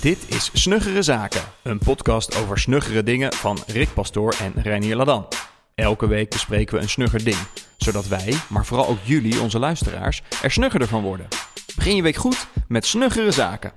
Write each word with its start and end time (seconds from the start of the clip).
Dit 0.00 0.34
is 0.34 0.50
Snuggere 0.52 1.02
Zaken, 1.02 1.42
een 1.62 1.78
podcast 1.78 2.36
over 2.36 2.58
snuggere 2.58 3.02
dingen 3.02 3.32
van 3.32 3.58
Rick 3.66 3.94
Pastoor 3.94 4.34
en 4.40 4.52
Reinier 4.62 4.96
Ladan. 4.96 5.28
Elke 5.74 6.06
week 6.06 6.30
bespreken 6.30 6.76
we 6.76 6.82
een 6.82 6.88
snugger 6.88 7.24
ding, 7.24 7.36
zodat 7.76 8.08
wij, 8.08 8.34
maar 8.48 8.66
vooral 8.66 8.86
ook 8.86 8.98
jullie, 9.02 9.40
onze 9.40 9.58
luisteraars, 9.58 10.22
er 10.42 10.50
snuggerder 10.50 10.88
van 10.88 11.02
worden. 11.02 11.28
Begin 11.76 11.96
je 11.96 12.02
week 12.02 12.16
goed 12.16 12.46
met 12.68 12.86
Snuggere 12.86 13.30
Zaken. 13.30 13.72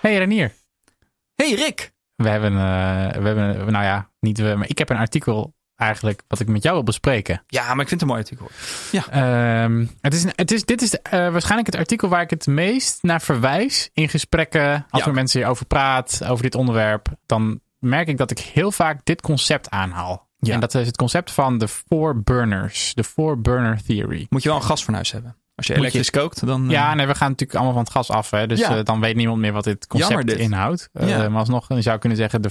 Hey 0.00 0.18
Renier, 0.18 0.52
Hey 1.34 1.54
Rick! 1.54 1.92
we 2.16 2.28
hebben, 2.28 2.52
eh, 2.52 3.20
we 3.22 3.26
hebben, 3.26 3.72
nou 3.72 3.84
ja, 3.84 4.10
niet 4.20 4.38
we, 4.38 4.54
maar 4.56 4.68
ik 4.68 4.78
heb 4.78 4.90
een 4.90 4.96
artikel 4.96 5.54
eigenlijk 5.76 6.22
wat 6.28 6.40
ik 6.40 6.48
met 6.48 6.62
jou 6.62 6.74
wil 6.74 6.84
bespreken. 6.84 7.42
Ja, 7.46 7.62
maar 7.74 7.82
ik 7.82 7.88
vind 7.88 7.90
het 7.90 8.02
een 8.02 8.06
mooi 8.06 8.20
artikel. 8.20 8.50
Ehm, 9.10 9.86
het 10.00 10.14
is, 10.14 10.24
het 10.36 10.50
is, 10.50 10.64
dit 10.64 10.82
is 10.82 11.00
eh, 11.00 11.10
waarschijnlijk 11.10 11.66
het 11.66 11.76
artikel 11.76 12.08
waar 12.08 12.22
ik 12.22 12.30
het 12.30 12.46
meest 12.46 13.02
naar 13.02 13.20
verwijs 13.22 13.90
in 13.92 14.08
gesprekken. 14.08 14.86
Als 14.90 15.02
Ja. 15.02 15.08
er 15.08 15.14
mensen 15.14 15.38
hierover 15.40 15.66
praat, 15.66 16.20
over 16.24 16.42
dit 16.42 16.54
onderwerp, 16.54 17.08
dan 17.26 17.60
merk 17.78 18.08
ik 18.08 18.16
dat 18.16 18.30
ik 18.30 18.38
heel 18.38 18.72
vaak 18.72 19.00
dit 19.04 19.20
concept 19.20 19.70
aanhaal. 19.70 20.28
Ja. 20.38 20.54
En 20.54 20.60
dat 20.60 20.74
is 20.74 20.86
het 20.86 20.96
concept 20.96 21.30
van 21.30 21.58
de 21.58 21.68
four 21.68 22.22
burners, 22.22 22.94
de 22.94 23.04
four 23.04 23.40
burner 23.40 23.82
theory. 23.86 24.26
Moet 24.28 24.42
je 24.42 24.48
wel 24.48 24.58
een 24.58 24.64
gasfornuis 24.64 25.12
hebben. 25.12 25.36
Als 25.56 25.66
je 25.66 25.74
elektrisch 25.74 26.10
kookt, 26.10 26.46
dan... 26.46 26.64
eh, 26.64 26.70
Ja, 26.70 26.94
nee, 26.94 27.06
we 27.06 27.14
gaan 27.14 27.30
natuurlijk 27.30 27.58
allemaal 27.58 27.74
van 27.74 27.82
het 27.82 27.92
gas 27.92 28.10
af. 28.10 28.30
Hè? 28.30 28.46
Dus 28.46 28.58
Ja. 28.58 28.76
eh, 28.76 28.84
dan 28.84 29.00
weet 29.00 29.16
niemand 29.16 29.38
meer 29.40 29.52
wat 29.52 29.64
dit 29.64 29.86
concept 29.86 30.12
Jammer 30.12 30.28
dit. 30.34 30.38
inhoudt. 30.38 30.88
Eh, 30.92 31.08
Ja. 31.08 31.28
Maar 31.28 31.38
alsnog 31.38 31.68
je 31.68 31.82
zou 31.82 31.98
kunnen 31.98 32.18
zeggen 32.18 32.42
de 32.42 32.50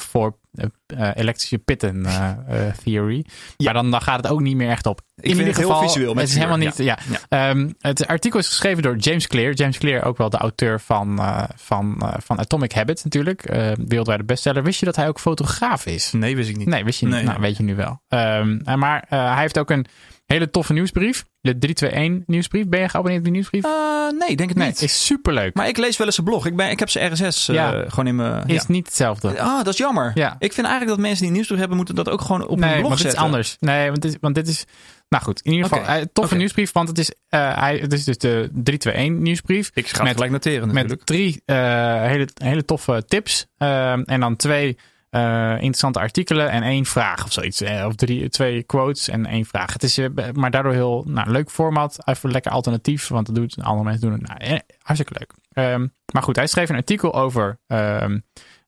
eh, 0.53 0.65
eh, 1.09 1.11
elektrische 1.15 1.57
pitten 1.57 2.05
eh, 2.05 2.29
eh, 2.67 2.73
theory. 2.83 3.25
Ja. 3.57 3.65
Maar 3.65 3.73
dan, 3.73 3.91
dan 3.91 4.01
gaat 4.01 4.23
het 4.23 4.27
ook 4.31 4.41
niet 4.41 4.55
meer 4.55 4.69
echt 4.69 4.85
op. 4.85 5.01
vind 5.15 5.37
het 5.47 5.57
heel 5.57 5.75
visueel 5.81 6.13
met 6.13 6.21
Het 6.23 6.31
is 6.31 6.35
helemaal 6.35 6.57
niet. 6.57 6.77
Ja. 6.77 6.97
Ehm, 7.29 7.69
het 7.79 8.07
artikel 8.07 8.39
is 8.39 8.47
geschreven 8.47 8.83
door 8.83 8.95
James 8.97 9.27
Clear. 9.27 9.53
James 9.53 9.77
Clear, 9.77 10.03
ook 10.03 10.17
wel 10.17 10.29
de 10.29 10.37
auteur 10.37 10.79
van, 10.81 11.19
eh, 11.19 11.43
van, 11.55 11.95
eh, 12.01 12.13
van 12.17 12.39
Atomic 12.39 12.71
Habits 12.73 13.03
natuurlijk. 13.03 13.43
Eh, 13.43 13.71
wereldwijde 13.87 14.23
bestseller. 14.23 14.63
Wist 14.63 14.79
je 14.79 14.85
dat 14.85 14.95
hij 14.95 15.07
ook 15.07 15.19
fotograaf 15.19 15.85
is? 15.85 16.11
Nee, 16.11 16.35
wist 16.35 16.49
ik 16.49 16.57
niet. 16.57 16.67
Nee, 16.67 16.83
wist 16.83 16.99
je 16.99 17.05
niet. 17.05 17.15
Nee. 17.15 17.23
Nou, 17.23 17.39
weet 17.41 17.57
je 17.57 17.63
nu 17.63 17.75
wel. 17.75 18.01
Eh, 18.07 18.43
maar 18.75 19.05
eh, 19.09 19.31
hij 19.33 19.41
heeft 19.41 19.59
ook 19.59 19.69
een 19.69 19.85
hele 20.25 20.49
toffe 20.49 20.73
nieuwsbrief. 20.73 21.25
De 21.41 21.57
321 21.57 22.27
nieuwsbrief. 22.27 22.67
Ben 22.67 22.79
je 22.79 22.89
geabonneerd 22.89 23.17
op 23.19 23.23
die 23.25 23.33
nieuwsbrief? 23.33 23.63
Eh, 23.63 23.71
nee, 24.19 24.35
denk 24.35 24.49
het 24.49 24.57
nee, 24.57 24.67
niet. 24.67 24.81
is 24.81 25.05
superleuk. 25.05 25.53
Maar 25.55 25.67
ik 25.67 25.77
lees 25.77 25.97
wel 25.97 26.07
eens 26.07 26.17
een 26.17 26.23
blog. 26.23 26.45
Ik, 26.45 26.55
ben, 26.55 26.69
ik 26.69 26.79
heb 26.79 26.89
zijn 26.89 27.11
RSS 27.13 27.47
eh, 27.47 27.55
Ja. 27.55 27.83
gewoon 27.87 28.07
in 28.07 28.15
mijn... 28.15 28.47
is 28.47 28.55
ja. 28.55 28.63
niet 28.67 28.85
hetzelfde. 28.85 29.39
Ah, 29.39 29.57
dat 29.57 29.67
is 29.67 29.77
jammer. 29.77 30.11
Ja. 30.15 30.35
Ik 30.39 30.53
vind 30.53 30.67
eigenlijk 30.67 30.87
dat 30.87 30.99
mensen 30.99 31.17
die 31.17 31.27
een 31.27 31.33
nieuwsbrief 31.33 31.59
hebben, 31.59 31.77
moeten 31.77 31.95
dat 31.95 32.09
ook 32.09 32.21
gewoon 32.21 32.47
op 32.47 32.59
nee, 32.59 32.69
hun 32.69 32.79
blog 32.79 32.87
want 32.89 33.01
dit 33.01 33.05
is 33.05 33.13
zetten. 33.13 33.21
anders. 33.31 33.57
Nee, 33.59 33.89
want 33.89 34.01
dit, 34.01 34.17
want 34.21 34.35
dit 34.35 34.47
is... 34.47 34.65
Nou 35.09 35.23
goed, 35.23 35.41
in 35.41 35.51
ieder 35.51 35.67
geval, 35.69 35.85
eh, 35.85 36.01
toffe 36.13 36.35
nieuwsbrief. 36.35 36.71
Want 36.71 36.87
het 36.87 36.97
is, 36.97 37.11
hij, 37.29 37.77
het 37.77 37.93
is 37.93 38.03
dus 38.03 38.17
de 38.17 38.49
321 38.53 39.23
nieuwsbrief. 39.23 39.71
Ik 39.73 39.87
ga 39.87 39.93
het 39.93 40.03
Met- 40.03 40.13
gelijk 40.13 40.31
noteren 40.31 40.67
natuurlijk. 40.67 40.89
Met 40.97 41.05
drie 41.05 41.41
hele, 41.45 42.27
hele 42.33 42.65
toffe 42.65 43.03
tips. 43.07 43.45
Ehm, 43.57 44.01
en 44.05 44.19
dan 44.19 44.35
twee 44.35 44.77
eh, 45.15 45.51
interessante 45.51 45.99
artikelen 45.99 46.49
en 46.49 46.63
één 46.63 46.85
vraag 46.85 47.23
of 47.25 47.31
zoiets. 47.31 47.61
Eh, 47.61 47.85
of 47.85 47.95
drie, 47.95 48.29
twee 48.29 48.63
quotes 48.63 49.07
en 49.09 49.25
één 49.25 49.45
vraag. 49.45 49.73
Het 49.73 49.83
is 49.83 49.97
eh, 49.97 50.07
maar 50.33 50.51
daardoor 50.51 50.73
heel 50.73 51.03
nou, 51.07 51.29
leuk 51.29 51.49
format. 51.51 51.97
Even 52.05 52.31
lekker 52.31 52.51
alternatief. 52.51 53.07
Want 53.07 53.25
dat 53.25 53.35
doet, 53.35 53.55
andere 53.61 53.83
mensen 53.83 54.09
doen 54.09 54.19
het. 54.19 54.39
Nou, 54.39 54.59
hartstikke 54.81 55.15
leuk. 55.19 55.33
Ehm, 55.53 55.87
maar 56.13 56.23
goed, 56.23 56.35
hij 56.35 56.47
schreef 56.47 56.69
een 56.69 56.75
artikel 56.75 57.13
over... 57.13 57.57
ehm, 57.67 58.19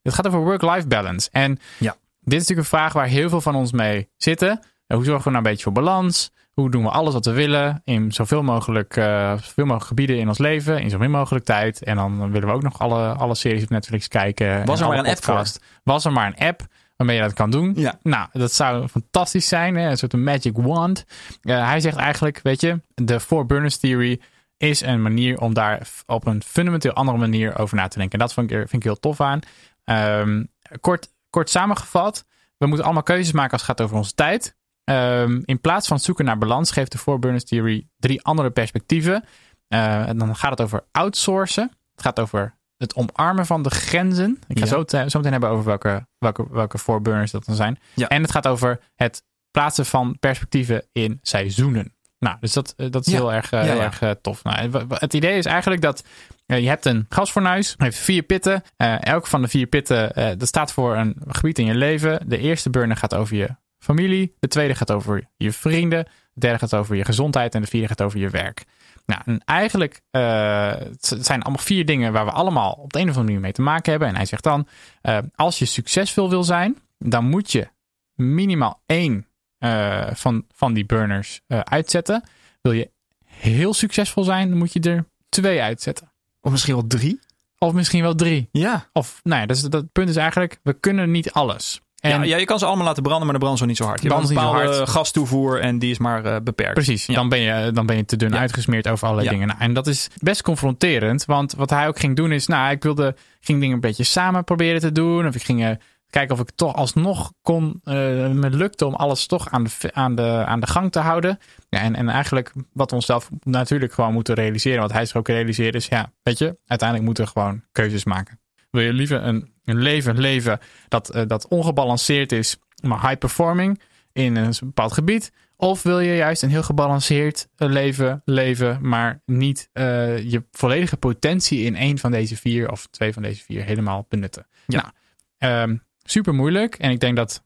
het 0.02 0.14
gaat 0.14 0.28
over 0.28 0.40
work-life 0.40 0.88
balance. 0.88 1.30
En 1.31 1.59
Ja. 1.78 1.95
dit 2.22 2.34
is 2.34 2.48
natuurlijk 2.48 2.59
een 2.59 2.78
vraag 2.78 2.94
waar 2.94 3.08
heel 3.08 3.30
veel 3.30 3.42
van 3.42 3.56
ons 3.56 3.72
mee 3.72 4.09
zitten. 4.18 4.59
Hoe 4.88 5.03
zorgen 5.03 5.23
we 5.23 5.30
nou 5.30 5.36
een 5.36 5.50
beetje 5.52 5.64
voor 5.64 5.72
balans? 5.72 6.31
Hoe 6.61 6.72
doen 6.72 6.83
we 6.83 6.89
alles 6.89 7.13
wat 7.13 7.25
we 7.25 7.31
willen 7.31 7.81
in 7.83 8.11
zoveel 8.11 8.44
mogelijk, 8.44 8.97
eh, 8.97 9.31
zoveel 9.31 9.63
mogelijk 9.63 9.86
gebieden 9.86 10.17
in 10.17 10.27
ons 10.27 10.38
leven, 10.38 10.81
in 10.81 10.89
zo 10.89 10.97
min 10.97 11.11
mogelijk 11.11 11.45
tijd. 11.45 11.83
En 11.83 11.95
dan 11.95 12.31
willen 12.31 12.47
we 12.47 12.53
ook 12.53 12.61
nog 12.61 12.80
alle, 12.80 13.13
alle 13.13 13.36
series 13.36 13.63
op 13.63 13.69
Netflix 13.69 14.08
kijken. 14.08 14.66
Was 14.66 14.81
er 14.81 14.88
maar 14.88 14.97
een 14.97 15.08
app 15.08 15.23
voor? 15.23 15.44
Was 15.83 16.05
er 16.05 16.11
maar 16.11 16.28
een 16.28 16.47
app 16.47 16.66
waarmee 16.95 17.16
je 17.16 17.22
dat 17.22 17.33
kan 17.33 17.50
doen. 17.50 17.73
Ja. 17.75 18.00
Nou, 18.02 18.28
dat 18.31 18.53
zou 18.53 18.88
fantastisch 18.88 19.47
zijn. 19.47 19.75
Hè? 19.75 19.89
Een 19.89 19.97
soort 19.97 20.13
magic 20.13 20.58
wand. 20.58 21.05
Eh, 21.41 21.67
hij 21.67 21.79
zegt 21.79 21.97
eigenlijk, 21.97 22.40
weet 22.44 22.62
je, 22.62 22.81
de 22.94 23.19
Four 23.19 23.46
Burners 23.46 23.78
Theory 23.78 24.22
is 24.57 24.81
een 24.81 25.01
manier 25.01 25.40
om 25.40 25.53
daar 25.53 25.88
op 26.06 26.25
een 26.25 26.44
fundamenteel 26.44 26.94
andere 26.94 27.17
manier 27.17 27.57
over 27.59 27.75
na 27.75 27.88
te 27.88 27.97
denken. 27.97 28.19
En 28.19 28.25
dat 28.25 28.34
vind 28.34 28.51
ik, 28.51 28.57
vind 28.57 28.73
ik 28.73 28.84
heel 28.84 29.00
tof 29.00 29.22
aan. 29.22 29.40
Ehm, 29.84 30.44
kort, 30.81 31.09
kort 31.29 31.50
samengevat, 31.50 32.25
we 32.57 32.66
moeten 32.66 32.85
allemaal 32.85 33.03
keuzes 33.03 33.31
maken 33.31 33.51
als 33.51 33.62
het 33.62 33.69
gaat 33.69 33.81
over 33.81 33.97
onze 33.97 34.13
tijd. 34.13 34.56
Ehm, 34.88 35.42
in 35.46 35.62
plaats 35.62 35.88
van 35.88 36.00
zoeken 36.00 36.25
naar 36.25 36.38
balans, 36.38 36.72
geeft 36.72 36.92
de 36.92 36.98
Four 36.98 37.20
Burners 37.20 37.44
Theory 37.44 37.88
drie 37.98 38.22
andere 38.24 38.50
perspectieven. 38.50 39.24
Eh, 39.68 40.08
en 40.08 40.18
dan 40.18 40.36
gaat 40.36 40.50
het 40.52 40.62
over 40.62 40.84
outsourcen. 40.92 41.64
Het 41.96 42.02
gaat 42.06 42.20
over 42.20 42.56
het 42.78 42.96
omarmen 42.96 43.46
van 43.46 43.62
de 43.62 43.70
grenzen. 43.70 44.40
Ik 44.47 44.58
ga 44.59 44.66
Ja. 44.66 44.72
zo, 44.72 44.84
te- 44.84 45.06
zo 45.09 45.18
meteen 45.18 45.31
hebben 45.31 45.50
over 45.50 45.66
welke, 45.66 46.08
welke, 46.18 46.46
welke 46.52 46.78
Four 46.78 47.02
Burners 47.02 47.31
dat 47.31 47.46
dan 47.46 47.56
zijn. 47.56 47.80
Ja. 47.94 48.08
En 48.08 48.22
het 48.22 48.31
gaat 48.31 48.47
over 48.47 48.80
het 48.96 49.24
plaatsen 49.52 49.86
van 49.86 50.18
perspectieven 50.20 50.84
in 50.92 51.20
seizoenen. 51.22 51.96
Nou, 52.20 52.38
dus 52.40 52.53
dat, 52.53 52.74
eh, 52.78 52.92
dat 52.92 53.06
is 53.06 53.12
Ja. 53.14 53.18
heel 53.20 53.34
erg, 53.34 53.52
eh, 53.52 53.62
heel 53.62 53.81
erg 53.81 54.02
tof. 54.22 54.44
Nou, 54.44 54.86
het 54.94 55.14
idee 55.14 55.38
is 55.38 55.46
eigenlijk 55.46 55.81
dat 55.81 56.03
je 56.46 56.56
hebt 56.68 56.86
een 56.86 57.06
gasfornuis, 57.09 57.74
heeft 57.78 57.97
vier 57.97 58.22
pitten. 58.24 58.62
Eh 58.78 58.96
elk 59.06 59.28
van 59.28 59.42
de 59.42 59.47
vier 59.47 59.68
pitten, 59.68 60.12
dat 60.38 60.47
staat 60.47 60.72
voor 60.72 60.96
een 60.96 61.16
gebied 61.28 61.59
in 61.59 61.66
je 61.66 61.76
leven. 61.76 62.30
De 62.30 62.38
eerste 62.38 62.70
burner 62.70 62.97
gaat 62.97 63.14
over 63.16 63.36
je 63.36 63.50
familie. 63.88 64.36
De 64.40 64.48
tweede 64.48 64.75
gaat 64.75 64.92
over 64.92 65.28
je 65.38 65.52
vrienden. 65.52 66.03
De 66.34 66.40
derde 66.40 66.59
gaat 66.59 66.75
over 66.75 66.96
je 66.96 67.06
gezondheid. 67.06 67.56
En 67.56 67.62
de 67.62 67.68
vierde 67.68 67.88
gaat 67.88 68.02
over 68.02 68.20
je 68.20 68.30
werk. 68.30 68.66
Nou, 69.08 69.22
en 69.25 69.42
eigenlijk 69.46 70.02
eh, 70.12 70.72
het 70.75 71.18
zijn 71.20 71.42
allemaal 71.42 71.64
vier 71.64 71.86
dingen 71.86 72.14
waar 72.14 72.26
we 72.26 72.31
allemaal 72.31 72.72
op 72.72 72.94
de 72.94 73.00
een 73.00 73.09
of 73.09 73.09
andere 73.09 73.26
manier 73.26 73.42
mee 73.42 73.52
te 73.52 73.62
maken 73.62 73.92
hebben. 73.92 74.09
En 74.09 74.16
hij 74.16 74.26
zegt 74.26 74.44
dan, 74.44 74.68
eh, 75.02 75.18
als 75.36 75.59
je 75.59 75.66
succesvol 75.66 76.30
wil 76.30 76.44
zijn, 76.44 76.78
dan 76.97 77.26
moet 77.26 77.52
je 77.52 77.68
minimaal 78.14 78.81
één 78.86 79.28
eh, 79.58 80.08
van, 80.14 80.46
van 80.52 80.74
die 80.74 80.86
burners 80.86 81.42
uitzetten. 81.47 82.24
Wil 82.62 82.72
je 82.72 82.92
heel 83.26 83.74
succesvol 83.74 84.24
zijn, 84.24 84.50
dan 84.50 84.58
moet 84.58 84.74
je 84.74 84.80
er 84.80 85.06
twee 85.30 85.62
uitzetten. 85.62 86.12
Of 86.42 86.52
misschien 86.52 86.74
wel 86.74 86.88
drie. 86.88 87.20
Of 87.58 87.74
misschien 87.74 88.02
wel 88.02 88.16
drie. 88.16 88.50
Ja. 88.52 88.90
Of, 88.94 89.20
nou 89.24 89.42
ja, 89.42 89.47
dus 89.47 89.62
dat 89.62 89.92
punt 89.92 90.09
is 90.09 90.16
eigenlijk, 90.16 90.59
we 90.64 90.74
kunnen 90.74 91.12
niet 91.12 91.31
alles. 91.31 91.81
En 91.97 92.09
ja. 92.09 92.24
Ja, 92.24 92.38
je 92.38 92.46
kan 92.46 92.59
ze 92.59 92.66
allemaal 92.66 92.85
laten 92.85 93.03
branden, 93.03 93.25
maar 93.25 93.34
de 93.35 93.41
brand 93.41 93.58
zo 93.58 93.66
niet 93.66 93.78
zo 93.78 93.84
hard. 93.85 94.02
Je 94.02 94.09
hebt 94.09 94.22
een 94.30 94.35
bepaalde 94.35 94.88
gastoevoer 94.88 95.59
en 95.59 95.80
die 95.80 95.91
is 95.91 95.97
maar 95.97 96.25
eh, 96.25 96.35
beperkt. 96.44 96.74
Precies, 96.74 97.06
Ja. 97.06 97.13
dan, 97.13 97.30
ben 97.30 97.40
je, 97.40 97.72
dan 97.72 97.85
ben 97.85 97.96
je 97.96 98.06
te 98.06 98.16
dun 98.16 98.31
Ja. 98.31 98.38
uitgesmeerd 98.38 98.88
over 98.88 99.08
allerlei 99.08 99.30
dingen. 99.30 99.47
Nou, 99.47 99.59
en 99.59 99.74
dat 99.74 99.88
is 99.88 100.08
best 100.18 100.41
confronterend, 100.41 101.25
want 101.25 101.53
wat 101.53 101.69
hij 101.69 101.88
ook 101.88 102.00
ging 102.00 102.16
doen 102.16 102.31
is, 102.31 102.47
nou, 102.47 102.72
ik 102.72 102.84
wilde, 102.84 103.16
ging 103.40 103.59
dingen 103.59 103.75
een 103.75 103.81
beetje 103.81 104.03
samen 104.03 104.44
proberen 104.44 104.81
te 104.81 104.91
doen. 104.91 105.28
Of 105.28 105.35
ik 105.35 105.44
ging 105.44 105.63
eh, 105.66 105.72
kijken 106.09 106.35
of 106.35 106.41
ik 106.41 106.50
toch 106.56 106.75
alsnog 106.75 107.31
kon, 107.41 107.80
eh 107.84 107.94
me 108.29 108.50
lukte 108.50 108.85
om 108.85 108.94
alles 108.96 109.25
toch 109.28 109.50
aan 109.52 109.64
de, 109.64 109.69
aan 109.94 110.16
de, 110.16 110.44
aan 110.46 110.59
de 110.59 110.68
gang 110.68 110.91
te 110.91 111.00
houden. 111.00 111.40
Ja, 111.69 111.79
en, 111.79 111.96
en 111.96 112.09
eigenlijk 112.09 112.52
wat 112.74 112.90
we 112.90 112.96
onszelf 112.96 113.29
natuurlijk 113.44 113.94
gewoon 113.94 114.14
moeten 114.14 114.35
realiseren, 114.35 114.81
wat 114.81 114.91
hij 114.91 115.06
zich 115.06 115.16
ook 115.16 115.28
realiseert 115.28 115.75
is, 115.75 115.85
ja, 115.88 116.12
weet 116.24 116.38
je, 116.38 116.58
uiteindelijk 116.68 117.08
moeten 117.08 117.25
we 117.25 117.31
gewoon 117.31 117.62
keuzes 117.72 118.03
maken. 118.06 118.40
Wil 118.69 118.81
je 118.81 118.94
liever 118.94 119.23
een, 119.23 119.53
een 119.66 119.81
leven 119.81 120.19
leven 120.19 120.59
dat, 120.88 121.09
eh, 121.09 121.23
dat 121.28 121.47
ongebalanceerd 121.47 122.31
is, 122.31 122.57
maar 122.81 123.01
high 123.01 123.17
performing 123.17 123.81
in 124.13 124.35
een 124.35 124.53
bepaald 124.59 124.94
gebied? 124.94 125.31
Of 125.55 125.83
wil 125.83 126.00
je 126.00 126.16
juist 126.16 126.44
een 126.44 126.50
heel 126.50 126.63
gebalanceerd 126.63 127.47
eh, 127.55 127.69
leven 127.69 128.22
leven, 128.25 128.79
maar 128.81 129.22
niet 129.25 129.69
eh, 129.73 130.17
je 130.31 130.44
volledige 130.51 130.97
potentie 130.97 131.63
in 131.63 131.75
één 131.75 131.97
van 131.97 132.11
deze 132.11 132.35
vier 132.35 132.72
of 132.72 132.88
twee 132.88 133.13
van 133.13 133.22
deze 133.22 133.44
vier 133.44 133.63
helemaal 133.63 134.05
benutten? 134.09 134.47
Ja. 134.67 134.81
Nou, 134.81 134.94
ehm, 135.38 135.78
super 136.03 136.34
moeilijk. 136.34 136.75
En 136.75 136.91
ik 136.91 136.99
denk 136.99 137.16
dat 137.16 137.45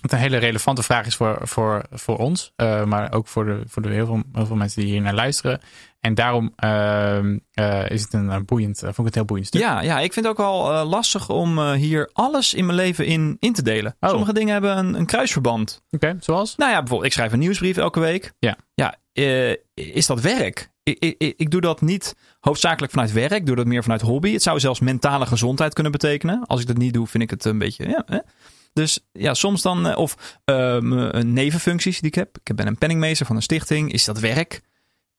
het 0.00 0.12
een 0.12 0.18
hele 0.18 0.36
relevante 0.36 0.82
vraag 0.82 1.06
is 1.06 1.16
voor, 1.16 1.38
voor, 1.42 1.86
voor 1.90 2.16
ons, 2.16 2.52
maar 2.84 3.12
ook 3.12 3.26
voor, 3.26 3.44
de, 3.44 3.62
voor 3.66 3.82
de 3.82 3.88
heel, 3.88 4.06
veel, 4.06 4.22
heel 4.32 4.46
veel 4.46 4.56
mensen 4.56 4.82
die 4.82 4.90
hier 4.90 5.00
naar 5.00 5.14
luisteren. 5.14 5.60
En 6.00 6.14
daarom 6.14 6.52
ehm, 6.56 7.38
eh, 7.52 7.90
is 7.90 8.02
het 8.02 8.12
een 8.12 8.30
eh, 8.30 8.40
boeiend, 8.44 8.76
eh, 8.76 8.82
vond 8.84 8.98
ik 8.98 9.04
het 9.04 9.14
heel 9.14 9.24
boeiend 9.24 9.46
stuk. 9.46 9.60
Ja, 9.60 9.80
ja, 9.80 10.00
ik 10.00 10.12
vind 10.12 10.26
het 10.26 10.38
ook 10.38 10.46
wel 10.46 10.84
lastig 10.84 11.28
om 11.28 11.72
hier 11.72 12.10
alles 12.12 12.54
in 12.54 12.66
mijn 12.66 12.76
leven 12.78 13.06
in, 13.06 13.36
in 13.40 13.52
te 13.52 13.62
delen. 13.62 13.96
Oh. 14.00 14.10
Sommige 14.10 14.32
dingen 14.32 14.52
hebben 14.52 14.76
een, 14.78 14.94
een 14.94 15.06
kruisverband. 15.06 15.82
Oké, 15.90 16.16
zoals? 16.20 16.56
Nou 16.56 16.70
ja, 16.70 16.78
bijvoorbeeld, 16.78 17.08
ik 17.08 17.12
schrijf 17.12 17.32
een 17.32 17.38
nieuwsbrief 17.38 17.76
elke 17.76 18.00
week. 18.00 18.32
Ja. 18.38 18.56
Ja, 18.74 18.94
is 19.74 20.06
dat 20.06 20.20
werk? 20.20 20.70
Ik, 20.82 20.98
ik, 21.18 21.34
ik- 21.36 21.50
doe 21.50 21.60
dat 21.60 21.80
niet 21.80 22.16
hoofdzakelijk 22.40 22.92
vanuit 22.92 23.12
werk. 23.12 23.32
Ik 23.32 23.46
doe 23.46 23.56
dat 23.56 23.66
meer 23.66 23.82
vanuit 23.82 24.00
hobby. 24.00 24.32
Het 24.32 24.42
zou 24.42 24.60
zelfs 24.60 24.80
mentale 24.80 25.26
gezondheid 25.26 25.74
kunnen 25.74 25.92
betekenen. 25.92 26.46
Als 26.46 26.60
ik 26.60 26.66
dat 26.66 26.76
niet 26.76 26.92
doe, 26.92 27.06
vind 27.06 27.22
ik 27.22 27.30
het 27.30 27.44
een 27.44 27.58
beetje... 27.58 27.88
Ja, 27.88 28.02
hè? 28.06 28.18
Dus 28.72 29.00
ja, 29.12 29.34
soms 29.34 29.62
dan... 29.62 29.96
Of 29.96 30.38
nevenfuncties 31.24 31.98
die 32.00 32.08
ik 32.08 32.14
heb. 32.14 32.36
Ik 32.42 32.56
ben 32.56 32.66
een 32.66 32.78
penningmeester 32.78 33.26
van 33.26 33.36
een 33.36 33.42
stichting. 33.42 33.92
Is 33.92 34.04
dat 34.04 34.18
werk? 34.18 34.60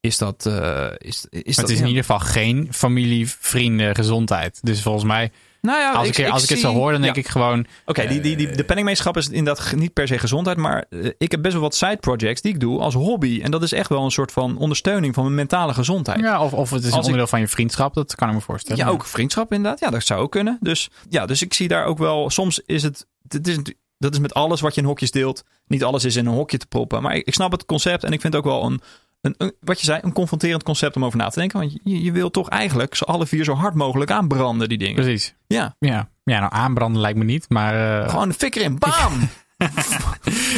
Is 0.01 0.17
dat... 0.17 0.45
eh, 0.45 0.87
is, 0.97 1.25
is 1.29 1.55
dat 1.55 1.55
het 1.55 1.69
is 1.69 1.77
ja. 1.77 1.81
in 1.81 1.87
ieder 1.87 2.03
geval 2.03 2.19
geen 2.19 2.67
familie, 2.71 3.29
vrienden, 3.39 3.95
gezondheid. 3.95 4.59
Dus 4.61 4.81
volgens 4.81 5.03
mij 5.03 5.31
Nou 5.61 5.79
ja, 5.79 5.91
Als 5.91 6.07
ik, 6.07 6.29
als 6.29 6.43
ik 6.43 6.49
het 6.49 6.59
zo 6.59 6.73
hoor, 6.73 6.91
dan 6.91 7.01
denk 7.01 7.15
ja. 7.15 7.21
ik 7.21 7.27
gewoon... 7.27 7.65
Oké, 7.85 8.07
die, 8.07 8.19
die, 8.19 8.35
die, 8.35 8.51
de 8.51 8.63
penningmeesterschap 8.63 9.17
is 9.17 9.29
inderdaad 9.29 9.73
niet 9.75 9.93
per 9.93 10.07
se 10.07 10.19
gezondheid. 10.19 10.57
Maar 10.57 10.85
eh, 10.89 11.09
ik 11.17 11.31
heb 11.31 11.41
best 11.41 11.53
wel 11.53 11.61
wat 11.61 11.75
side 11.75 11.97
projects 11.97 12.41
die 12.41 12.53
ik 12.53 12.59
doe 12.59 12.79
als 12.79 12.93
hobby. 12.93 13.39
En 13.43 13.51
dat 13.51 13.63
is 13.63 13.71
echt 13.71 13.89
wel 13.89 14.03
een 14.03 14.11
soort 14.11 14.31
van 14.31 14.57
ondersteuning 14.57 15.13
van 15.13 15.23
mijn 15.23 15.35
mentale 15.35 15.73
gezondheid. 15.73 16.19
Ja, 16.19 16.43
of, 16.43 16.53
of 16.53 16.69
het 16.69 16.83
is 16.83 16.91
Als 16.91 17.03
onderdeel 17.03 17.27
van 17.27 17.39
je 17.39 17.47
vriendschap, 17.47 17.93
dat 17.93 18.15
kan 18.15 18.27
ik 18.27 18.33
me 18.33 18.41
voorstellen. 18.41 18.85
Ja, 18.85 18.91
ook 18.91 19.05
vriendschap 19.05 19.53
inderdaad. 19.53 19.79
Ja, 19.79 19.89
dat 19.89 20.05
zou 20.05 20.21
ook 20.21 20.31
kunnen. 20.31 20.57
Dus 20.61 20.89
ja, 21.09 21.25
dus 21.25 21.41
ik 21.41 21.53
zie 21.53 21.67
daar 21.67 21.85
ook 21.85 21.97
wel. 21.97 22.29
Soms 22.29 22.61
is 22.65 22.83
het. 22.83 23.05
het 23.27 23.47
is, 23.47 23.57
dat 23.97 24.13
is 24.13 24.19
met 24.19 24.33
alles 24.33 24.61
wat 24.61 24.75
je 24.75 24.81
in 24.81 24.87
hokjes 24.87 25.11
deelt. 25.11 25.43
Niet 25.67 25.83
alles 25.83 26.03
is 26.05 26.15
in 26.15 26.25
een 26.25 26.33
hokje 26.33 26.57
te 26.57 26.67
proppen. 26.67 27.01
Maar 27.01 27.15
ik, 27.15 27.27
ik 27.27 27.33
snap 27.33 27.51
het 27.51 27.65
concept 27.65 28.03
en 28.03 28.13
ik 28.13 28.21
vind 28.21 28.33
het 28.33 28.45
ook 28.45 28.51
wel 28.51 28.63
een, 28.63 28.81
een, 29.21 29.35
een- 29.37 29.55
Wat 29.59 29.79
je 29.79 29.85
zei, 29.85 29.99
een 30.03 30.13
confronterend 30.13 30.63
concept 30.63 30.95
om 30.95 31.05
over 31.05 31.17
na 31.17 31.29
te 31.29 31.39
denken. 31.39 31.59
Want 31.59 31.71
je, 31.83 32.03
je 32.03 32.11
wil 32.11 32.29
toch 32.31 32.49
eigenlijk 32.49 32.95
ze 32.95 33.05
alle 33.05 33.27
vier 33.27 33.43
zo 33.43 33.53
hard 33.53 33.73
mogelijk 33.75 34.11
aanbranden, 34.11 34.69
die 34.69 34.77
dingen. 34.77 34.95
Precies. 34.95 35.33
Ja, 35.47 35.75
Ja. 35.79 36.09
ja, 36.23 36.39
nou 36.39 36.51
aanbranden 36.53 37.01
lijkt 37.01 37.17
me 37.17 37.23
niet, 37.23 37.45
maar... 37.49 38.01
eh, 38.03 38.09
gewoon 38.09 38.27
de 38.29 38.35
fik 38.35 38.55
erin. 38.55 38.77
Bam! 38.79 39.29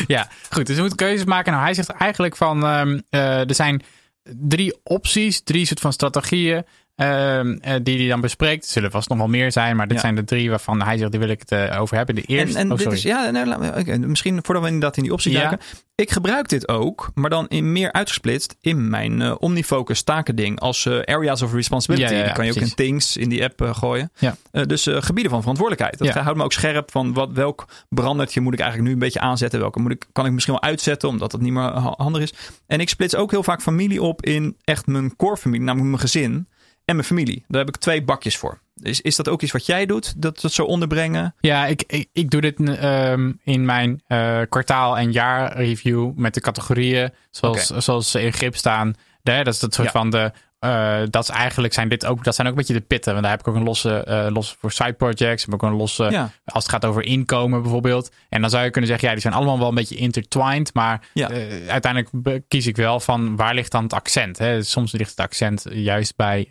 Ja, 0.07 0.27
goed. 0.49 0.65
Dus 0.65 0.75
we 0.75 0.81
moeten 0.81 0.97
keuzes 0.99 1.25
maken. 1.25 1.51
Nou, 1.51 1.63
hij 1.63 1.73
zegt 1.73 1.89
eigenlijk 1.89 2.35
van... 2.35 2.65
ehm, 2.65 2.99
eh, 3.09 3.49
er 3.49 3.55
zijn 3.55 3.81
drie 4.23 4.79
opties, 4.83 5.41
drie 5.43 5.65
soort 5.65 5.79
van 5.79 5.93
strategieën... 5.93 6.65
ehm, 6.95 7.57
eh, 7.61 7.73
die 7.83 7.97
hij 7.99 8.07
dan 8.07 8.21
bespreekt. 8.21 8.65
Er 8.65 8.71
zullen 8.71 8.91
vast 8.91 9.09
nog 9.09 9.17
wel 9.17 9.27
meer 9.27 9.51
zijn, 9.51 9.75
maar 9.75 9.87
dit 9.87 9.95
Ja. 9.95 10.01
zijn 10.01 10.15
de 10.15 10.23
drie 10.23 10.49
waarvan 10.49 10.81
hij 10.81 10.97
zegt, 10.97 11.11
die 11.11 11.19
wil 11.19 11.29
ik 11.29 11.39
het 11.39 11.51
eh, 11.51 11.81
over 11.81 11.95
hebben. 11.97 12.15
De 12.15 12.21
eerste... 12.21 12.57
En, 12.57 12.65
en 12.65 12.71
oh, 12.71 12.77
dit 12.77 12.91
is, 12.91 13.01
ja, 13.01 13.29
nou, 13.29 14.07
misschien 14.07 14.39
voordat 14.43 14.63
we 14.63 14.69
inderdaad 14.69 14.97
in 14.97 15.03
die 15.03 15.13
optie 15.13 15.31
Ja. 15.31 15.39
duiken. 15.39 15.59
Ik 15.95 16.11
gebruik 16.11 16.49
dit 16.49 16.67
ook, 16.67 17.11
maar 17.13 17.29
dan 17.29 17.47
in 17.47 17.71
meer 17.71 17.91
uitgesplitst 17.91 18.55
in 18.61 18.89
mijn 18.89 19.21
eh, 19.21 19.35
Omnifocus 19.39 20.01
takending 20.03 20.59
als 20.59 20.87
areas 20.87 21.41
of 21.41 21.53
responsibility. 21.53 22.05
Ja, 22.05 22.11
ja, 22.13 22.17
ja, 22.19 22.25
die 22.25 22.33
kan 22.35 22.45
je 22.45 22.51
ook 22.51 22.57
in 22.57 22.73
Things 22.75 23.17
in 23.17 23.29
die 23.29 23.43
app 23.43 23.61
gooien. 23.75 24.11
Dus 24.51 24.87
gebieden 24.91 25.31
van 25.31 25.39
verantwoordelijkheid. 25.39 25.97
Dat 25.97 26.23
houdt 26.23 26.37
me 26.37 26.43
ook 26.43 26.53
scherp 26.53 26.91
van 26.91 27.13
wat, 27.13 27.29
welk 27.33 27.65
brandertje 27.89 28.41
moet 28.41 28.53
ik 28.53 28.59
eigenlijk 28.59 28.89
nu 28.89 28.93
een 28.95 29.03
beetje 29.05 29.19
aanzetten. 29.19 29.59
Welke 29.59 29.79
moet 29.79 29.91
ik, 29.91 30.05
kan 30.11 30.25
ik 30.25 30.31
misschien 30.31 30.53
wel 30.53 30.63
uitzetten 30.63 31.09
omdat 31.09 31.31
het 31.31 31.41
niet 31.41 31.53
meer 31.53 31.61
ha- 31.63 31.93
handig 31.97 32.21
is. 32.21 32.33
En 32.67 32.79
ik 32.79 32.89
splits 32.89 33.15
ook 33.15 33.31
heel 33.31 33.43
vaak 33.43 33.61
familie 33.61 34.01
op 34.01 34.25
in 34.25 34.57
echt 34.63 34.87
mijn 34.87 35.15
core 35.15 35.37
familie, 35.37 35.61
namelijk 35.65 35.89
mijn 35.89 36.01
gezin 36.01 36.47
en 36.85 36.95
mijn 36.95 37.07
familie. 37.07 37.43
Daar 37.47 37.59
heb 37.65 37.75
ik 37.75 37.81
twee 37.81 38.03
bakjes 38.03 38.37
voor. 38.37 38.59
Is, 38.81 39.01
is 39.01 39.15
dat 39.15 39.29
ook 39.29 39.41
iets 39.41 39.51
wat 39.51 39.65
jij 39.65 39.85
doet? 39.85 40.21
Dat 40.21 40.41
dat 40.41 40.51
zo 40.51 40.63
onderbrengen? 40.63 41.35
Ja, 41.39 41.65
ik, 41.65 41.83
ik, 41.87 42.09
ik 42.11 42.29
doe 42.29 42.41
dit 42.41 42.59
ehm, 42.69 43.31
in 43.43 43.65
mijn 43.65 44.01
eh, 44.07 44.41
kwartaal- 44.49 44.97
en 44.97 45.11
jaarreview 45.11 46.11
met 46.15 46.33
de 46.33 46.41
categorieën 46.41 47.13
zoals, 47.29 47.67
zoals 47.67 48.11
ze 48.11 48.21
in 48.21 48.33
grip 48.33 48.55
staan. 48.55 48.93
De, 49.21 49.31
dat 49.43 49.53
is 49.53 49.59
dat 49.59 49.73
soort 49.73 49.87
Ja. 49.87 49.93
van 49.93 50.09
de. 50.09 50.31
Eh, 50.63 51.01
dat 51.09 51.23
is 51.23 51.29
eigenlijk 51.29 51.73
zijn 51.73 51.89
dit 51.89 52.05
ook. 52.05 52.23
Dat 52.23 52.35
zijn 52.35 52.47
ook 52.47 52.53
een 52.53 52.59
beetje 52.59 52.73
de 52.73 52.81
pitten. 52.81 53.11
Want 53.11 53.23
daar 53.23 53.31
heb 53.31 53.41
ik 53.41 53.47
ook 53.47 53.55
een 53.55 53.63
losse, 53.63 54.03
eh 54.03 54.25
losse 54.29 54.55
voor 54.59 54.71
side 54.71 54.93
projects. 54.93 55.45
Heb 55.45 55.53
ik 55.53 55.63
ook 55.63 55.69
een 55.71 55.77
losse. 55.77 56.03
Ja. 56.03 56.29
Als 56.45 56.63
het 56.63 56.71
gaat 56.71 56.85
over 56.85 57.03
inkomen 57.03 57.61
bijvoorbeeld. 57.61 58.11
En 58.29 58.41
dan 58.41 58.49
zou 58.49 58.63
je 58.63 58.69
kunnen 58.69 58.89
zeggen, 58.89 59.07
ja, 59.07 59.13
die 59.13 59.23
zijn 59.23 59.33
allemaal 59.33 59.59
wel 59.59 59.67
een 59.67 59.75
beetje 59.75 59.95
intertwined. 59.95 60.73
Maar 60.73 61.07
Ja. 61.13 61.29
eh, 61.29 61.67
uiteindelijk 61.67 62.41
kies 62.47 62.67
ik 62.67 62.75
wel 62.75 62.99
van 62.99 63.35
waar 63.35 63.53
ligt 63.53 63.71
dan 63.71 63.83
het 63.83 63.93
accent. 63.93 64.37
Hè? 64.37 64.63
Soms 64.63 64.91
ligt 64.91 65.09
het 65.09 65.19
accent 65.19 65.65
juist 65.69 66.15
bij, 66.15 66.47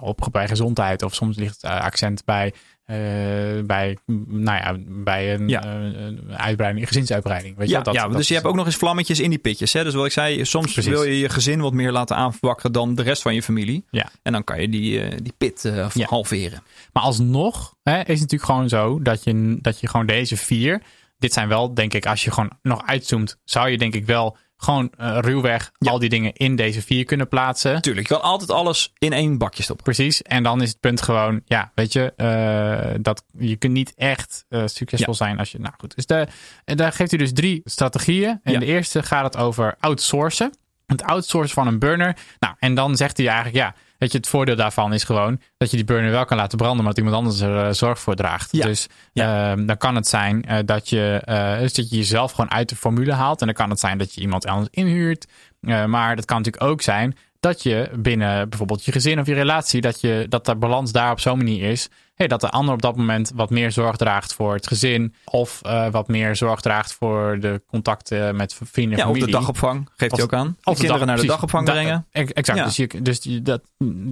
op, 0.00 0.28
bij 0.30 0.48
gezondheid. 0.48 1.02
Of 1.02 1.14
soms 1.14 1.36
ligt 1.36 1.62
het 1.62 1.70
accent 1.70 2.24
bij, 2.24 2.52
eh, 2.86 2.96
bij, 3.64 3.98
nou 4.26 4.56
ja, 4.58 4.76
bij 4.88 5.34
een, 5.34 5.48
Ja. 5.48 5.64
eh, 5.64 5.70
een 6.04 6.20
uitbreiding, 6.36 6.82
een 6.82 6.92
gezinsuitbreiding. 6.92 7.56
Weet 7.56 7.68
je 7.68 7.74
Ja? 7.74 7.80
Dat- 7.82 7.94
ja 7.94 8.08
dat 8.08 8.16
dus 8.16 8.28
je 8.28 8.34
hebt 8.34 8.46
ook 8.46 8.54
nog 8.54 8.66
eens 8.66 8.76
vlammetjes 8.76 9.20
in 9.20 9.30
die 9.30 9.38
pitjes. 9.38 9.72
Hè? 9.72 9.84
Dus 9.84 9.94
wat 9.94 10.06
ik 10.06 10.12
zei, 10.12 10.44
soms 10.44 10.72
Precies. 10.72 10.92
wil 10.92 11.02
je 11.04 11.18
je 11.18 11.28
gezin 11.28 11.60
wat 11.60 11.72
meer 11.72 11.92
laten 11.92 12.16
aanwakkeren 12.16 12.72
dan 12.72 12.94
de 12.94 13.02
rest 13.02 13.22
van 13.22 13.34
je 13.34 13.42
familie. 13.42 13.84
Ja. 13.90 14.08
En 14.22 14.32
dan 14.32 14.44
kan 14.44 14.60
je 14.60 14.68
die, 14.68 15.00
eh, 15.00 15.18
die 15.22 15.32
pit 15.38 15.62
Ja. 15.94 16.06
halveren. 16.06 16.62
Maar 16.92 17.02
alsnog 17.02 17.74
hè, 17.82 17.98
is 17.98 18.06
het 18.06 18.08
natuurlijk 18.30 18.44
gewoon 18.50 18.68
zo 18.68 19.02
dat 19.02 19.24
je, 19.24 19.58
dat 19.60 19.80
je 19.80 19.88
gewoon 19.88 20.06
deze 20.06 20.36
vier. 20.36 20.82
Dit 21.18 21.32
zijn 21.32 21.48
wel, 21.48 21.74
denk 21.74 21.94
ik, 21.94 22.06
als 22.06 22.24
je 22.24 22.30
gewoon 22.30 22.50
nog 22.62 22.86
uitzoomt, 22.86 23.36
zou 23.44 23.68
je 23.68 23.78
denk 23.78 23.94
ik 23.94 24.06
wel 24.06 24.36
gewoon 24.56 24.90
eh, 24.98 25.18
ruwweg 25.20 25.70
Ja. 25.78 25.90
al 25.90 25.98
die 25.98 26.08
dingen 26.08 26.32
in 26.32 26.56
deze 26.56 26.82
vier 26.82 27.04
kunnen 27.04 27.28
plaatsen. 27.28 27.82
Tuurlijk, 27.82 28.08
je 28.08 28.14
kan 28.14 28.22
altijd 28.22 28.50
alles 28.50 28.92
in 28.98 29.12
één 29.12 29.38
bakje 29.38 29.62
stoppen. 29.62 29.84
Precies. 29.84 30.22
En 30.22 30.42
dan 30.42 30.62
is 30.62 30.68
het 30.68 30.80
punt 30.80 31.02
gewoon, 31.02 31.40
ja, 31.44 31.72
weet 31.74 31.92
je, 31.92 32.12
eh, 32.16 32.94
dat 33.00 33.24
je 33.38 33.56
kunt 33.56 33.72
niet 33.72 33.92
echt 33.96 34.44
eh, 34.48 34.62
succesvol 34.66 35.14
zijn 35.14 35.38
als 35.38 35.52
je. 35.52 35.58
Nou 35.58 35.74
goed. 35.78 35.94
Dus 35.94 36.06
de, 36.06 36.26
en 36.64 36.76
daar 36.76 36.92
geeft 36.92 37.10
hij 37.10 37.18
dus 37.18 37.32
drie 37.32 37.60
strategieën. 37.64 38.40
En 38.42 38.52
Ja. 38.52 38.58
de 38.58 38.66
eerste 38.66 39.02
gaat 39.02 39.24
het 39.24 39.36
over 39.42 39.74
outsourcen. 39.80 40.52
Het 40.86 41.02
outsourcen 41.02 41.54
van 41.54 41.66
een 41.66 41.78
burner. 41.78 42.16
Nou, 42.38 42.54
en 42.58 42.74
dan 42.74 42.96
zegt 42.96 43.16
hij 43.16 43.26
eigenlijk, 43.26 43.56
ja, 43.56 43.74
weet 43.98 44.12
je, 44.12 44.18
het 44.18 44.28
voordeel 44.28 44.56
daarvan 44.56 44.92
is 44.92 45.04
gewoon 45.04 45.40
dat 45.56 45.70
je 45.70 45.76
die 45.76 45.86
burner 45.86 46.10
wel 46.10 46.24
kan 46.24 46.36
laten 46.36 46.58
branden, 46.58 46.84
maar 46.84 46.94
dat 46.94 47.04
iemand 47.04 47.16
anders 47.16 47.40
er 47.40 47.66
eh, 47.66 47.72
zorg 47.72 47.98
voor 47.98 48.14
draagt. 48.14 48.48
Ja. 48.52 48.66
Dus 48.66 48.86
ehm, 49.12 49.66
dan 49.66 49.76
kan 49.76 49.94
het 49.94 50.08
zijn 50.08 50.44
eh, 50.44 50.58
dat, 50.64 50.88
je, 50.88 51.20
eh, 51.24 51.58
dus 51.58 51.74
dat 51.74 51.90
je 51.90 51.96
jezelf 51.96 52.30
gewoon 52.30 52.50
uit 52.50 52.68
de 52.68 52.76
formule 52.76 53.12
haalt. 53.12 53.40
En 53.40 53.46
dan 53.46 53.54
kan 53.54 53.70
het 53.70 53.80
zijn 53.80 53.98
dat 53.98 54.14
je 54.14 54.20
iemand 54.20 54.46
anders 54.46 54.68
inhuurt. 54.70 55.26
Maar 55.60 56.16
dat 56.16 56.24
kan 56.24 56.36
natuurlijk 56.36 56.64
ook 56.64 56.82
zijn 56.82 57.16
dat 57.40 57.62
je 57.62 57.90
binnen 57.94 58.48
bijvoorbeeld 58.48 58.84
je 58.84 58.92
gezin 58.92 59.20
of 59.20 59.26
je 59.26 59.34
relatie, 59.34 59.80
dat, 59.80 60.00
je, 60.00 60.26
dat 60.28 60.44
de 60.44 60.56
balans 60.56 60.92
daar 60.92 61.10
op 61.10 61.20
zo'n 61.20 61.36
manier 61.36 61.70
is. 61.70 61.88
Hey, 62.16 62.26
dat 62.26 62.40
de 62.40 62.48
ander 62.50 62.74
op 62.74 62.82
dat 62.82 62.96
moment 62.96 63.32
wat 63.34 63.50
meer 63.50 63.72
zorg 63.72 63.96
draagt 63.96 64.34
voor 64.34 64.54
het 64.54 64.66
gezin. 64.66 65.14
Of 65.24 65.62
eh, 65.62 65.88
wat 65.90 66.08
meer 66.08 66.36
zorg 66.36 66.60
draagt 66.60 66.92
voor 66.92 67.38
de 67.40 67.62
contacten 67.66 68.36
met 68.36 68.58
vrienden 68.64 68.92
en 68.92 68.98
Ja, 68.98 69.02
of 69.10 69.12
familie. 69.14 69.32
de 69.32 69.38
dagopvang, 69.38 69.88
geeft 69.96 70.12
Of- 70.12 70.18
hij 70.18 70.26
ook 70.26 70.32
aan. 70.34 70.46
Of 70.46 70.54
Of 70.64 70.74
de 70.74 70.80
kinderen 70.80 70.98
dag- 70.98 71.06
naar 71.06 71.16
de 71.16 71.26
dagopvang 71.26 71.66
Da- 71.66 71.72
brengen. 71.72 72.06
ex- 72.10 72.32
Exact. 72.32 72.58
Ja. 72.58 72.64
Dus, 72.64 72.76
je, 72.76 73.02
dus 73.02 73.20
dat, 73.42 73.62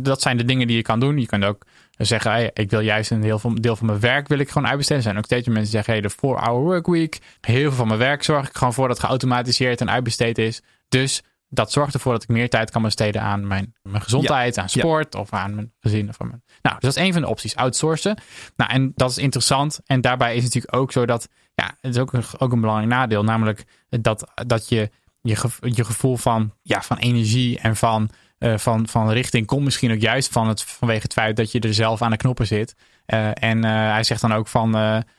dat 0.03 0.23
zijn 0.23 0.37
de 0.37 0.45
dingen 0.45 0.67
die 0.67 0.77
je 0.77 0.83
kan 0.83 1.01
doen. 1.01 1.19
Je 1.19 1.27
kunt 1.27 1.45
ook 1.45 1.65
zeggen, 1.99 2.31
hey, 2.31 2.51
ik 2.55 2.71
wil 2.71 2.81
juist 2.81 3.11
een 3.11 3.21
deel 3.21 3.39
van, 3.39 3.55
deel 3.55 3.77
van 3.77 3.87
mijn 3.87 4.01
werk 4.01 4.29
wil 4.29 4.39
ik 4.39 4.49
gewoon 4.51 4.69
uitbesteden. 4.69 4.97
Er 5.03 5.09
zijn 5.09 5.19
ook 5.19 5.25
steeds 5.25 5.47
meer 5.47 5.55
mensen 5.57 5.73
die 5.73 5.83
zeggen, 5.85 6.03
hey, 6.03 6.11
de 6.11 6.39
4-hour 6.43 6.63
workweek. 6.63 7.19
Heel 7.41 7.61
veel 7.69 7.71
van 7.73 7.87
mijn 7.87 7.99
werk 7.99 8.23
zorg 8.23 8.49
ik 8.49 8.57
gewoon 8.57 8.75
voor 8.75 8.89
dat 8.89 9.01
geautomatiseerd 9.01 9.81
en 9.81 9.91
uitbesteed 9.91 10.39
is. 10.39 10.63
Dus 10.89 11.23
dat 11.55 11.73
zorgt 11.73 11.95
ervoor 11.95 12.13
dat 12.13 12.23
ik 12.23 12.29
meer 12.29 12.51
tijd 12.51 12.71
kan 12.71 12.83
besteden 12.83 13.23
aan 13.23 13.47
mijn, 13.47 13.75
mijn 13.83 14.03
gezondheid, 14.03 14.59
aan 14.59 14.69
sport 14.69 15.15
of 15.15 15.33
aan 15.33 15.55
mijn 15.55 15.73
gezin. 15.81 16.09
Of 16.09 16.21
aan 16.21 16.27
mijn... 16.27 16.43
Nou, 16.63 16.75
dus 16.81 16.95
dat 16.95 16.97
is 16.97 17.09
een 17.09 17.13
van 17.13 17.23
de 17.23 17.29
opties, 17.29 17.57
outsourcen. 17.57 18.19
Nou, 18.57 18.71
en 18.71 18.93
dat 18.95 19.11
is 19.11 19.19
interessant. 19.19 19.81
En 19.87 20.01
daarbij 20.01 20.37
is 20.37 20.45
het 20.45 20.55
natuurlijk 20.55 20.83
ook 20.83 20.93
zo 20.93 21.07
dat, 21.07 21.29
ja, 21.55 21.77
het 21.81 21.95
is 21.95 22.01
ook 22.01 22.13
een, 22.13 22.25
ook 22.39 22.53
een 22.53 22.61
belangrijk 22.61 22.91
nadeel. 22.91 23.25
Namelijk 23.25 23.65
dat, 23.89 24.33
dat 24.47 24.69
je 24.69 24.91
je, 25.21 25.37
gev- 25.37 25.59
je 25.61 25.85
gevoel 25.85 26.17
van, 26.17 26.55
ja, 26.63 26.83
van 26.83 26.97
energie 26.97 27.59
en 27.59 27.77
van, 27.77 28.11
eh, 28.45 28.59
van, 28.59 28.89
van 28.89 29.11
richting 29.11 29.47
komt 29.47 29.65
misschien 29.65 29.93
ook 29.93 30.01
juist 30.01 30.33
van 30.33 30.49
het, 30.49 30.63
vanwege 30.63 31.03
het 31.03 31.13
feit 31.13 31.37
dat 31.37 31.53
je 31.53 31.61
er 31.61 31.75
zelf 31.75 32.03
aan 32.03 32.11
de 32.11 32.17
knoppen 32.17 32.47
zit. 32.47 32.75
Eh, 33.07 33.29
en 33.35 33.65
eh, 33.65 33.71
hij 33.71 34.03
zegt 34.03 34.21
dan 34.21 34.33
ook 34.33 34.49
van 34.49 34.73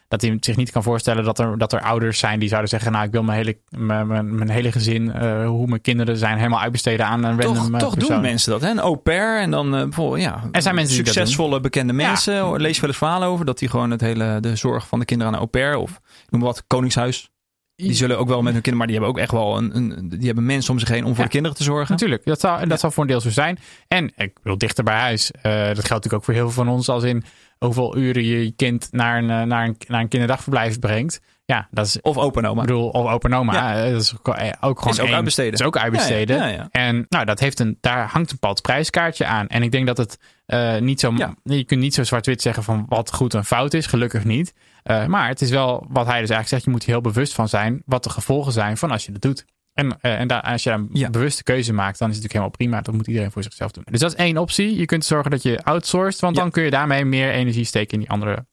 dat 0.08 0.22
hij 0.22 0.38
zich 0.40 0.56
niet 0.56 0.72
kan 0.72 0.84
voorstellen 0.84 1.24
dat 1.24 1.40
er, 1.40 1.58
dat 1.58 1.74
er 1.74 1.82
ouders 1.82 2.20
zijn 2.20 2.40
die 2.40 2.50
zouden 2.50 2.70
zeggen: 2.70 2.92
Nou, 2.92 3.06
ik 3.06 3.12
wil 3.12 3.24
mijn 3.24 3.38
hele, 3.38 3.58
mijn, 3.70 4.08
mijn, 4.08 4.36
mijn 4.36 4.50
hele 4.50 4.72
gezin, 4.72 5.10
hoe 5.46 5.68
mijn 5.68 5.82
kinderen 5.82 6.18
zijn, 6.18 6.38
helemaal 6.38 6.60
uitbesteden 6.62 7.06
aan 7.06 7.24
een 7.24 7.42
random 7.42 7.64
Toch, 7.64 7.72
eh, 7.74 7.80
toch 7.80 7.94
persoon. 7.94 8.14
doen 8.14 8.22
mensen 8.22 8.52
dat, 8.52 8.62
hè? 8.62 8.70
Een 8.70 8.80
au 8.80 8.96
pair 8.96 9.40
en 9.40 9.52
dan 9.52 9.76
eh, 9.76 9.82
bijvoorbeeld, 9.82 10.22
ja, 10.22 10.44
Er 10.52 10.62
zijn 10.62 10.76
mensen 10.76 10.96
succesvolle 10.96 11.60
bekende 11.60 11.94
Ja. 11.94 12.08
mensen. 12.08 12.62
Lees 12.62 12.76
je 12.76 12.82
wel 12.82 12.90
eens 12.90 13.00
verhalen 13.00 13.28
over 13.28 13.46
dat 13.46 13.60
die 13.60 13.70
gewoon 13.70 13.92
het 13.92 14.02
hele, 14.02 14.38
de 14.40 14.56
zorg 14.56 14.88
van 14.88 15.00
de 15.00 15.06
kinderen 15.06 15.34
aan 15.34 15.40
een 15.40 15.46
au 15.46 15.52
pair 15.52 15.76
of 15.78 16.00
noem 16.30 16.42
maar 16.42 16.50
wat, 16.50 16.64
koningshuis. 16.68 17.30
Die 17.76 17.94
zullen 17.94 18.18
ook 18.20 18.28
wel 18.28 18.42
met 18.42 18.54
hun 18.54 18.62
kinderen, 18.62 18.78
maar 18.78 18.88
die 18.88 18.96
hebben 18.96 19.14
ook 19.16 19.20
echt 19.22 19.32
wel 19.32 19.58
een, 19.58 19.76
een 19.76 20.10
die 20.10 20.26
hebben 20.26 20.46
mensen 20.46 20.72
om 20.74 20.80
zich 20.80 20.88
heen 20.90 21.04
om 21.04 21.10
voor 21.10 21.18
Ja. 21.18 21.24
de 21.24 21.30
kinderen 21.30 21.58
te 21.58 21.64
zorgen. 21.64 21.92
Natuurlijk, 21.92 22.26
dat 22.26 22.40
zou, 22.40 22.68
dat 22.68 22.80
zou 22.80 22.94
voor 22.94 23.04
een 23.04 23.10
deel 23.10 23.22
zo 23.22 23.30
zijn. 23.30 23.58
En 23.88 24.12
ik 24.16 24.38
wil 24.44 24.58
dichter 24.58 24.84
bij 24.84 24.96
huis. 25.00 25.32
Eh, 25.32 25.42
dat 25.52 25.64
geldt 25.64 25.90
natuurlijk 25.90 26.14
ook 26.14 26.24
voor 26.24 26.34
heel 26.34 26.44
veel 26.52 26.64
van 26.64 26.74
ons, 26.74 26.90
als 26.90 27.04
in 27.04 27.24
hoeveel 27.58 27.98
uren 27.98 28.24
je 28.24 28.44
je 28.46 28.52
kind 28.52 28.88
naar 28.92 29.18
een, 29.18 29.30
eh, 29.30 29.42
naar 29.42 29.66
een, 29.66 29.76
naar 29.88 30.02
een 30.02 30.08
kinderdagverblijf 30.08 30.80
brengt. 30.80 31.22
Ja, 31.46 31.68
dat 31.72 31.86
is. 31.86 32.02
Of 32.02 32.18
opa 32.18 32.42
en 32.42 32.48
oma. 32.48 32.62
Ik 32.62 32.68
bedoel, 32.68 32.90
of 32.90 33.10
opa 33.12 33.30
en 33.30 33.36
oma. 33.36 33.54
Ja. 33.54 33.84
eh, 33.86 33.92
Dat 33.92 34.02
is 34.02 34.14
ook, 34.18 34.28
ook 34.62 34.78
gewoon 34.80 34.94
Is 34.94 35.00
ook 35.00 35.06
één- 35.06 35.16
uitbesteden. 35.16 35.54
Is 35.54 35.62
ook 35.64 35.78
uitbesteden. 35.78 36.70
En 36.72 37.06
nou, 37.10 37.26
dat 37.26 37.40
heeft 37.40 37.60
een, 37.60 37.78
daar 37.82 37.98
hangt 38.10 38.32
een 38.32 38.38
bepaald 38.40 38.62
prijskaartje 38.62 39.26
aan. 39.26 39.48
En 39.48 39.64
ik 39.64 39.72
denk 39.72 39.86
dat 39.88 39.98
het 39.98 40.18
eh, 40.46 40.78
niet 40.78 41.00
zo. 41.00 41.14
Ja. 41.18 41.36
Je 41.44 41.64
kunt 41.64 41.82
niet 41.82 41.94
zo 41.94 42.04
zwart-wit 42.04 42.42
zeggen 42.42 42.64
van 42.64 42.86
wat 42.90 43.14
goed 43.14 43.34
en 43.34 43.46
fout 43.46 43.74
is. 43.74 43.86
Gelukkig 43.86 44.24
niet. 44.24 44.54
Eh, 44.84 45.06
maar 45.06 45.28
het 45.28 45.42
is 45.42 45.50
wel 45.50 45.70
wat 45.90 46.06
hij 46.06 46.20
dus 46.20 46.30
eigenlijk 46.30 46.48
zegt. 46.48 46.64
Je 46.64 46.70
moet 46.70 46.84
heel 46.84 47.02
bewust 47.02 47.34
van 47.34 47.50
zijn 47.50 47.82
wat 47.86 48.04
de 48.04 48.10
gevolgen 48.10 48.52
zijn 48.52 48.78
van 48.78 48.92
als 48.92 49.06
je 49.06 49.12
dat 49.12 49.22
doet. 49.22 49.46
En, 49.74 49.98
eh, 50.02 50.20
en 50.20 50.28
daar, 50.28 50.42
als 50.42 50.64
je 50.64 50.70
daar 50.70 50.80
een 50.80 50.90
Ja. 50.92 51.10
bewuste 51.10 51.44
keuze 51.44 51.74
maakt, 51.74 52.00
dan 52.00 52.10
is 52.10 52.16
het 52.16 52.24
natuurlijk 52.24 52.34
helemaal 52.34 52.50
prima. 52.58 52.82
Dat 52.82 52.94
moet 52.96 53.08
iedereen 53.08 53.32
voor 53.32 53.44
zichzelf 53.44 53.72
doen. 53.72 53.84
Dus 53.92 54.00
dat 54.00 54.12
is 54.12 54.18
één 54.18 54.38
optie. 54.38 54.76
Je 54.78 54.86
kunt 54.86 55.06
zorgen 55.06 55.32
dat 55.32 55.44
je 55.44 55.64
outsourced, 55.64 56.22
want 56.22 56.36
Ja. 56.36 56.42
dan 56.42 56.52
kun 56.52 56.64
je 56.64 56.70
daarmee 56.70 57.06
meer 57.06 57.32
energie 57.32 57.66
steken 57.66 57.94
in 57.94 58.00
die 58.00 58.10
andere 58.10 58.46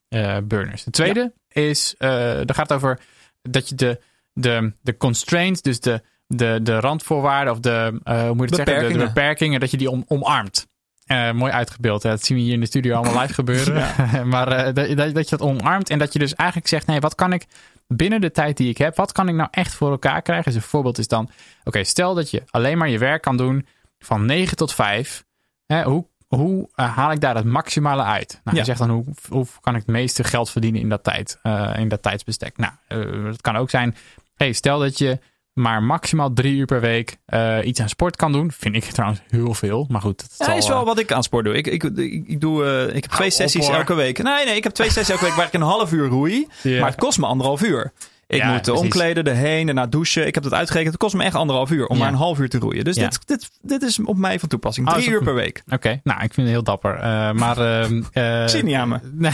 burners. 0.45 0.85
De 0.85 0.91
tweede 0.91 1.33
is, 1.49 1.95
daar 1.99 2.55
gaat 2.55 2.73
over 2.73 3.01
dat 3.43 3.69
je 3.69 3.75
de, 3.75 4.01
de, 4.33 4.73
de 4.81 4.97
constraints, 4.97 5.63
dus 5.63 5.81
de, 5.81 6.03
de, 6.27 6.61
de 6.63 6.81
randvoorwaarden 6.81 7.53
of 7.53 7.61
de, 7.61 8.01
hoe 8.05 8.35
moet 8.35 8.51
je 8.51 8.57
het 8.57 8.65
zeggen, 8.65 8.65
de, 8.65 8.65
de 8.65 8.65
Beperkingen. 8.65 9.07
beperkingen, 9.07 9.61
dat 9.61 9.71
je 9.71 9.77
die 9.77 9.91
om, 9.91 10.05
omarmt. 10.09 10.67
Eh, 11.13 11.33
mooi 11.33 11.53
uitgebeeld. 11.53 12.03
Hè? 12.03 12.11
Dat 12.11 12.25
zien 12.25 12.37
we 12.37 12.43
hier 12.43 12.53
in 12.53 12.61
de 12.61 12.67
studio 12.67 12.97
allemaal 12.97 13.21
live 13.21 13.35
gebeuren. 13.35 13.87
maar 14.29 14.49
eh, 14.49 14.65
dat, 14.75 14.97
dat, 14.97 15.15
dat 15.15 15.29
je 15.29 15.37
dat 15.37 15.49
omarmt 15.49 15.91
en 15.91 15.99
dat 15.99 16.13
je 16.13 16.19
dus 16.19 16.35
eigenlijk 16.35 16.69
zegt: 16.69 16.87
nee, 16.87 17.01
wat 17.01 17.15
kan 17.15 17.33
ik 17.33 17.47
binnen 17.89 18.21
de 18.21 18.31
tijd 18.31 18.57
die 18.57 18.69
ik 18.69 18.79
heb, 18.79 18.97
wat 18.97 19.13
kan 19.13 19.29
ik 19.29 19.35
nou 19.35 19.49
echt 19.51 19.75
voor 19.75 19.91
elkaar 19.91 20.23
krijgen? 20.23 20.45
Dus 20.45 20.55
een 20.55 20.69
voorbeeld 20.69 20.99
is 20.99 21.09
dan: 21.09 21.31
oké, 21.65 21.85
stel 21.85 22.15
dat 22.15 22.31
je 22.31 22.43
alleen 22.51 22.79
maar 22.79 22.89
je 22.89 22.99
werk 22.99 23.23
kan 23.23 23.37
doen 23.37 23.67
van 23.99 24.25
9 24.25 24.57
tot 24.57 24.73
5. 24.73 25.25
Hè, 25.67 25.83
hoe, 25.83 26.07
hoe 26.27 26.69
eh, 26.75 26.97
haal 26.97 27.13
ik 27.13 27.21
daar 27.21 27.37
het 27.37 27.45
maximale 27.45 28.03
uit? 28.03 28.41
Nou, 28.45 28.57
Ja. 28.57 28.63
Je 28.63 28.67
zegt 28.67 28.79
dan, 28.79 28.91
hoe, 28.91 29.05
hoe 29.29 29.47
kan 29.61 29.75
ik 29.75 29.81
het 29.81 29.91
meeste 29.91 30.25
geld 30.25 30.51
verdienen 30.51 30.81
in 30.81 30.89
dat, 30.89 31.05
tijd, 31.05 31.39
in 31.77 31.89
dat 31.89 32.03
tijdsbestek? 32.03 32.57
Nou, 32.57 32.73
het 33.27 33.41
kan 33.41 33.57
ook 33.57 33.71
zijn, 33.71 33.97
hey, 34.35 34.53
stel 34.53 34.79
dat 34.79 34.99
je 34.99 35.19
maar 35.53 35.83
maximaal 35.83 36.33
drie 36.33 36.57
uur 36.57 36.67
per 36.67 36.81
week 36.81 37.17
eh, 37.27 37.59
iets 37.65 37.81
aan 37.81 37.89
sport 37.89 38.17
kan 38.17 38.33
doen. 38.33 38.53
Vind 38.59 38.75
ik 38.77 38.85
trouwens 38.85 39.21
heel 39.29 39.55
veel, 39.55 39.87
maar 39.91 40.01
goed. 40.01 40.23
Het 40.23 40.35
Ja, 40.39 40.45
zal, 40.45 40.57
is 40.57 40.69
wel 40.69 40.81
eh, 40.81 40.85
wat 40.87 40.99
ik 40.99 41.13
aan 41.13 41.23
sport 41.23 41.45
doe. 41.45 41.55
Ik, 41.55 41.67
ik, 41.67 41.83
ik, 41.83 42.25
ik 42.27 42.41
doe, 42.41 42.65
eh, 42.65 42.97
ik 42.97 43.03
heb 43.03 43.13
twee 43.13 43.29
op, 43.29 43.33
sessies 43.35 43.67
hoor. 43.67 43.75
elke 43.77 43.95
week. 43.95 44.23
Nee, 44.23 44.45
nee, 44.45 44.57
ik 44.57 44.63
heb 44.65 44.73
twee 44.73 44.91
sessies 44.91 45.09
elke 45.15 45.25
week 45.25 45.35
waar 45.35 45.47
ik 45.47 45.53
een 45.53 45.61
half 45.61 45.93
uur 45.93 46.09
roei. 46.09 46.47
Maar 46.63 46.91
het 46.91 46.95
kost 46.95 47.19
me 47.19 47.27
anderhalf 47.27 47.63
uur. 47.63 47.93
Ik 48.27 48.39
Ja, 48.39 48.53
moet 48.53 48.63
precies. 48.63 48.81
omkleden, 48.83 49.25
erheen, 49.27 49.67
daarna 49.67 49.87
douchen. 49.87 50.27
Ik 50.27 50.35
heb 50.35 50.43
dat 50.43 50.53
uitgerekend. 50.53 50.93
Het 50.93 51.03
kost 51.03 51.15
me 51.15 51.25
echt 51.25 51.35
anderhalf 51.35 51.71
uur 51.71 51.87
om 51.87 51.97
Ja. 51.97 52.03
maar 52.03 52.13
een 52.13 52.19
half 52.19 52.39
uur 52.39 52.49
te 52.49 52.59
roeien. 52.59 52.85
Dus 52.85 52.97
Ja. 52.97 53.09
dit, 53.09 53.27
dit, 53.27 53.51
dit 53.63 53.83
is 53.83 53.99
op 54.05 54.17
mij 54.17 54.39
van 54.39 54.49
toepassing. 54.49 54.89
Oh, 54.89 54.95
Drie 54.95 55.09
uur 55.11 55.23
per 55.23 55.35
week. 55.35 55.63
Oké, 55.73 56.01
nou, 56.05 56.23
ik 56.23 56.35
vind 56.35 56.47
het 56.47 56.57
heel 56.57 56.63
dapper. 56.63 56.95
Eh, 56.95 57.33
maar... 57.33 57.57
zie 58.49 58.59
het 58.59 58.63
niet 58.63 58.75
aan 58.75 58.89
me. 58.89 58.99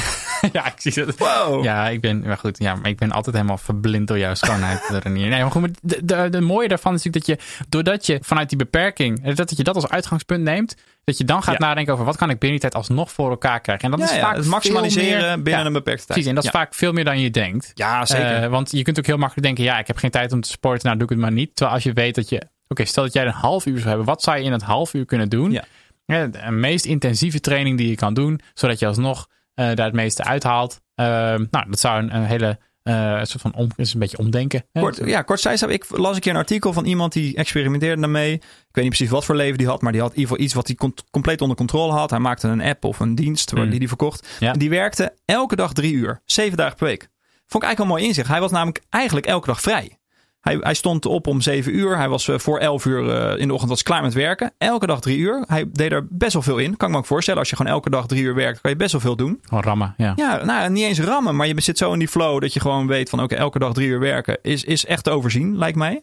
Ja, 0.59 0.67
ik 0.67 0.81
zie 0.93 1.05
het. 1.05 1.19
Wow. 1.19 1.65
Ja, 1.65 1.89
ik 1.89 2.01
ben, 2.01 2.21
maar 2.27 2.37
goed, 2.39 2.59
ja, 2.59 2.75
maar 2.75 2.91
ik 2.91 2.99
ben 2.99 3.11
altijd 3.13 3.35
helemaal 3.37 3.59
verblind 3.59 4.09
door 4.09 4.19
jouw 4.19 4.35
schoonheid, 4.35 4.81
Renier. 5.03 5.29
Nee, 5.29 5.41
maar 5.43 5.51
goed, 5.51 5.61
maar 5.61 5.71
de, 5.83 6.05
de, 6.05 6.29
de 6.31 6.41
mooie 6.41 6.69
daarvan 6.69 6.95
is 6.95 7.05
natuurlijk 7.05 7.39
dat 7.41 7.49
je, 7.59 7.65
doordat 7.69 8.07
je 8.07 8.19
vanuit 8.23 8.49
die 8.49 8.59
beperking, 8.59 9.25
eh, 9.25 9.35
dat 9.35 9.57
je 9.57 9.63
dat 9.63 9.75
als 9.75 9.89
uitgangspunt 9.89 10.43
neemt, 10.43 10.75
dat 11.05 11.19
je 11.19 11.25
dan 11.25 11.43
gaat 11.43 11.59
Ja. 11.59 11.67
nadenken 11.67 11.93
over 11.93 12.05
wat 12.05 12.17
kan 12.17 12.31
ik 12.31 12.39
binnen 12.39 12.61
die 12.61 12.71
tijd 12.71 12.75
alsnog 12.87 13.13
voor 13.13 13.31
elkaar 13.31 13.61
krijgen. 13.61 13.85
En 13.93 13.99
dat 13.99 14.09
Ja, 14.09 14.15
is 14.15 14.21
vaak 14.23 14.37
het 14.37 14.47
maximaliseren 14.47 15.27
meer- 15.35 15.43
binnen 15.43 15.67
een 15.67 15.73
beperkte 15.73 16.05
tijd. 16.07 16.07
Precies, 16.07 16.27
en 16.29 16.35
dat 16.35 16.45
is 16.45 16.51
vaak 16.51 16.75
veel 16.75 16.93
meer 16.93 17.05
dan 17.05 17.21
je 17.21 17.31
denkt. 17.31 17.71
Ja, 17.75 18.07
zeker. 18.07 18.43
Eh, 18.43 18.49
want 18.49 18.71
je 18.71 18.83
kunt 18.83 18.99
ook 18.99 19.07
heel 19.07 19.17
makkelijk 19.17 19.47
denken, 19.47 19.65
ja, 19.65 19.79
ik 19.79 19.87
heb 19.87 19.97
geen 19.97 20.11
tijd 20.11 20.33
om 20.33 20.41
te 20.41 20.49
sporten, 20.49 20.87
nou 20.87 20.95
doe 20.99 21.05
ik 21.07 21.13
het 21.13 21.23
maar 21.23 21.33
niet. 21.33 21.51
Terwijl 21.57 21.77
als 21.77 21.85
je 21.85 21.93
weet 21.93 22.15
dat 22.15 22.29
je, 22.29 22.43
oké, 22.69 22.85
stel 22.85 23.03
dat 23.05 23.13
jij 23.13 23.27
een 23.27 23.33
half 23.33 23.67
uur 23.67 23.77
zou 23.77 23.89
hebben, 23.89 24.07
wat 24.07 24.23
zou 24.23 24.37
je 24.39 24.45
in 24.45 24.53
het 24.53 24.63
half 24.63 24.95
uur 24.95 25.05
kunnen 25.05 25.29
doen? 25.29 25.51
Ja. 25.51 25.65
Ja, 26.07 26.27
de 26.27 26.51
meest 26.51 26.85
intensieve 26.85 27.41
training 27.41 27.79
die 27.79 27.89
je 27.89 27.95
kan 27.95 28.15
doen, 28.15 28.41
zodat 28.55 28.79
je 28.79 28.87
alsnog 28.87 29.29
eh, 29.29 29.37
daar 29.65 29.87
het 29.87 29.93
meeste 29.95 30.25
uithaalt. 30.25 30.81
Eh, 30.95 31.07
nou, 31.51 31.71
dat 31.71 31.79
zou 31.79 32.03
een, 32.03 32.15
een 32.15 32.25
hele 32.25 32.59
eh, 32.83 33.19
soort 33.23 33.41
van 33.41 33.55
om, 33.55 33.69
is 33.77 33.93
een 33.93 34.01
beetje 34.01 34.19
omdenken. 34.19 34.65
hè? 34.73 34.81
Kort, 34.81 35.01
ja, 35.05 35.23
kort 35.23 35.41
zei 35.41 35.57
ze, 35.57 35.67
ik 35.67 35.85
las 35.89 36.15
een 36.15 36.21
keer 36.21 36.33
een 36.33 36.39
artikel 36.39 36.73
van 36.73 36.85
iemand 36.85 37.13
die 37.13 37.37
experimenteerde 37.37 38.01
daarmee. 38.01 38.33
Ik 38.33 38.43
weet 38.73 38.85
niet 38.85 38.89
precies 38.89 39.11
wat 39.11 39.25
voor 39.25 39.35
leven 39.35 39.59
die 39.59 39.67
had, 39.67 39.83
maar 39.83 39.93
die 39.93 40.01
had 40.01 40.11
in 40.11 40.17
ieder 40.17 40.31
geval 40.31 40.45
iets 40.47 40.55
wat 40.55 40.67
hij 40.67 40.91
compleet 41.11 41.41
onder 41.41 41.57
controle 41.57 41.93
had. 41.93 42.11
Hij 42.11 42.19
maakte 42.19 42.49
een 42.49 42.63
app 42.63 42.85
of 42.85 43.01
een 43.01 43.15
dienst 43.15 43.51
Hmm. 43.51 43.69
die 43.71 43.79
hij 43.79 43.89
verkocht. 43.89 44.29
Ja. 44.39 44.53
Die 44.53 44.71
werkte 44.71 45.15
elke 45.25 45.57
dag 45.57 45.73
drie 45.73 45.93
uur, 45.93 46.21
zeven 46.25 46.57
dagen 46.57 46.77
per 46.77 46.87
week. 46.87 47.09
Vond 47.47 47.63
ik 47.63 47.69
eigenlijk 47.69 47.79
wel 47.79 47.87
een 47.87 47.93
mooi 47.93 48.05
inzicht. 48.05 48.29
Hij 48.29 48.41
was 48.41 48.51
namelijk 48.51 48.81
eigenlijk 48.91 49.27
elke 49.27 49.47
dag 49.47 49.61
vrij. 49.61 49.99
Hij, 50.41 50.57
hij 50.61 50.75
stond 50.75 51.07
op 51.07 51.27
om 51.27 51.41
zeven 51.41 51.77
uur. 51.77 51.97
Hij 51.97 52.09
was 52.09 52.29
eh, 52.29 52.39
voor 52.39 52.59
elf 52.59 52.85
uur 52.85 53.11
eh, 53.11 53.41
in 53.41 53.47
de 53.47 53.53
ochtend 53.53 53.71
was 53.71 53.83
klaar 53.83 54.03
met 54.03 54.15
werken. 54.15 54.53
Elke 54.59 54.87
dag 54.87 55.01
drie 55.01 55.19
uur. 55.19 55.45
Hij 55.47 55.65
deed 55.73 55.93
er 55.93 56.07
best 56.11 56.33
wel 56.33 56.43
veel 56.43 56.59
in. 56.59 56.77
Kan 56.77 56.89
ik 56.89 56.95
me 56.95 57.01
ook 57.01 57.07
voorstellen. 57.07 57.41
Als 57.41 57.51
je 57.51 57.57
gewoon 57.57 57.73
elke 57.73 57.91
dag 57.91 58.07
drie 58.07 58.23
uur 58.23 58.35
werkt, 58.35 58.61
kan 58.61 58.71
je 58.71 58.77
best 58.77 58.93
wel 58.93 59.01
veel 59.01 59.17
doen. 59.17 59.39
Gewoon 59.43 59.63
rammen, 59.63 59.95
ja. 59.97 60.13
Ja, 60.17 60.45
nou, 60.45 60.71
niet 60.71 60.85
eens 60.85 61.01
rammen, 61.01 61.37
maar 61.37 61.47
je 61.47 61.61
zit 61.61 61.79
zo 61.79 61.93
in 61.93 61.99
die 61.99 62.09
flow 62.09 62.41
dat 62.41 62.53
je 62.53 62.61
gewoon 62.61 62.87
weet 62.87 63.11
van 63.11 63.23
oké, 63.23 63.35
elke 63.35 63.59
dag 63.59 63.73
drie 63.73 63.89
uur 63.89 64.01
werken 64.01 64.39
is, 64.43 64.65
is 64.65 64.87
echt 64.87 65.05
te 65.05 65.11
overzien, 65.11 65.59
lijkt 65.59 65.77
mij. 65.77 66.03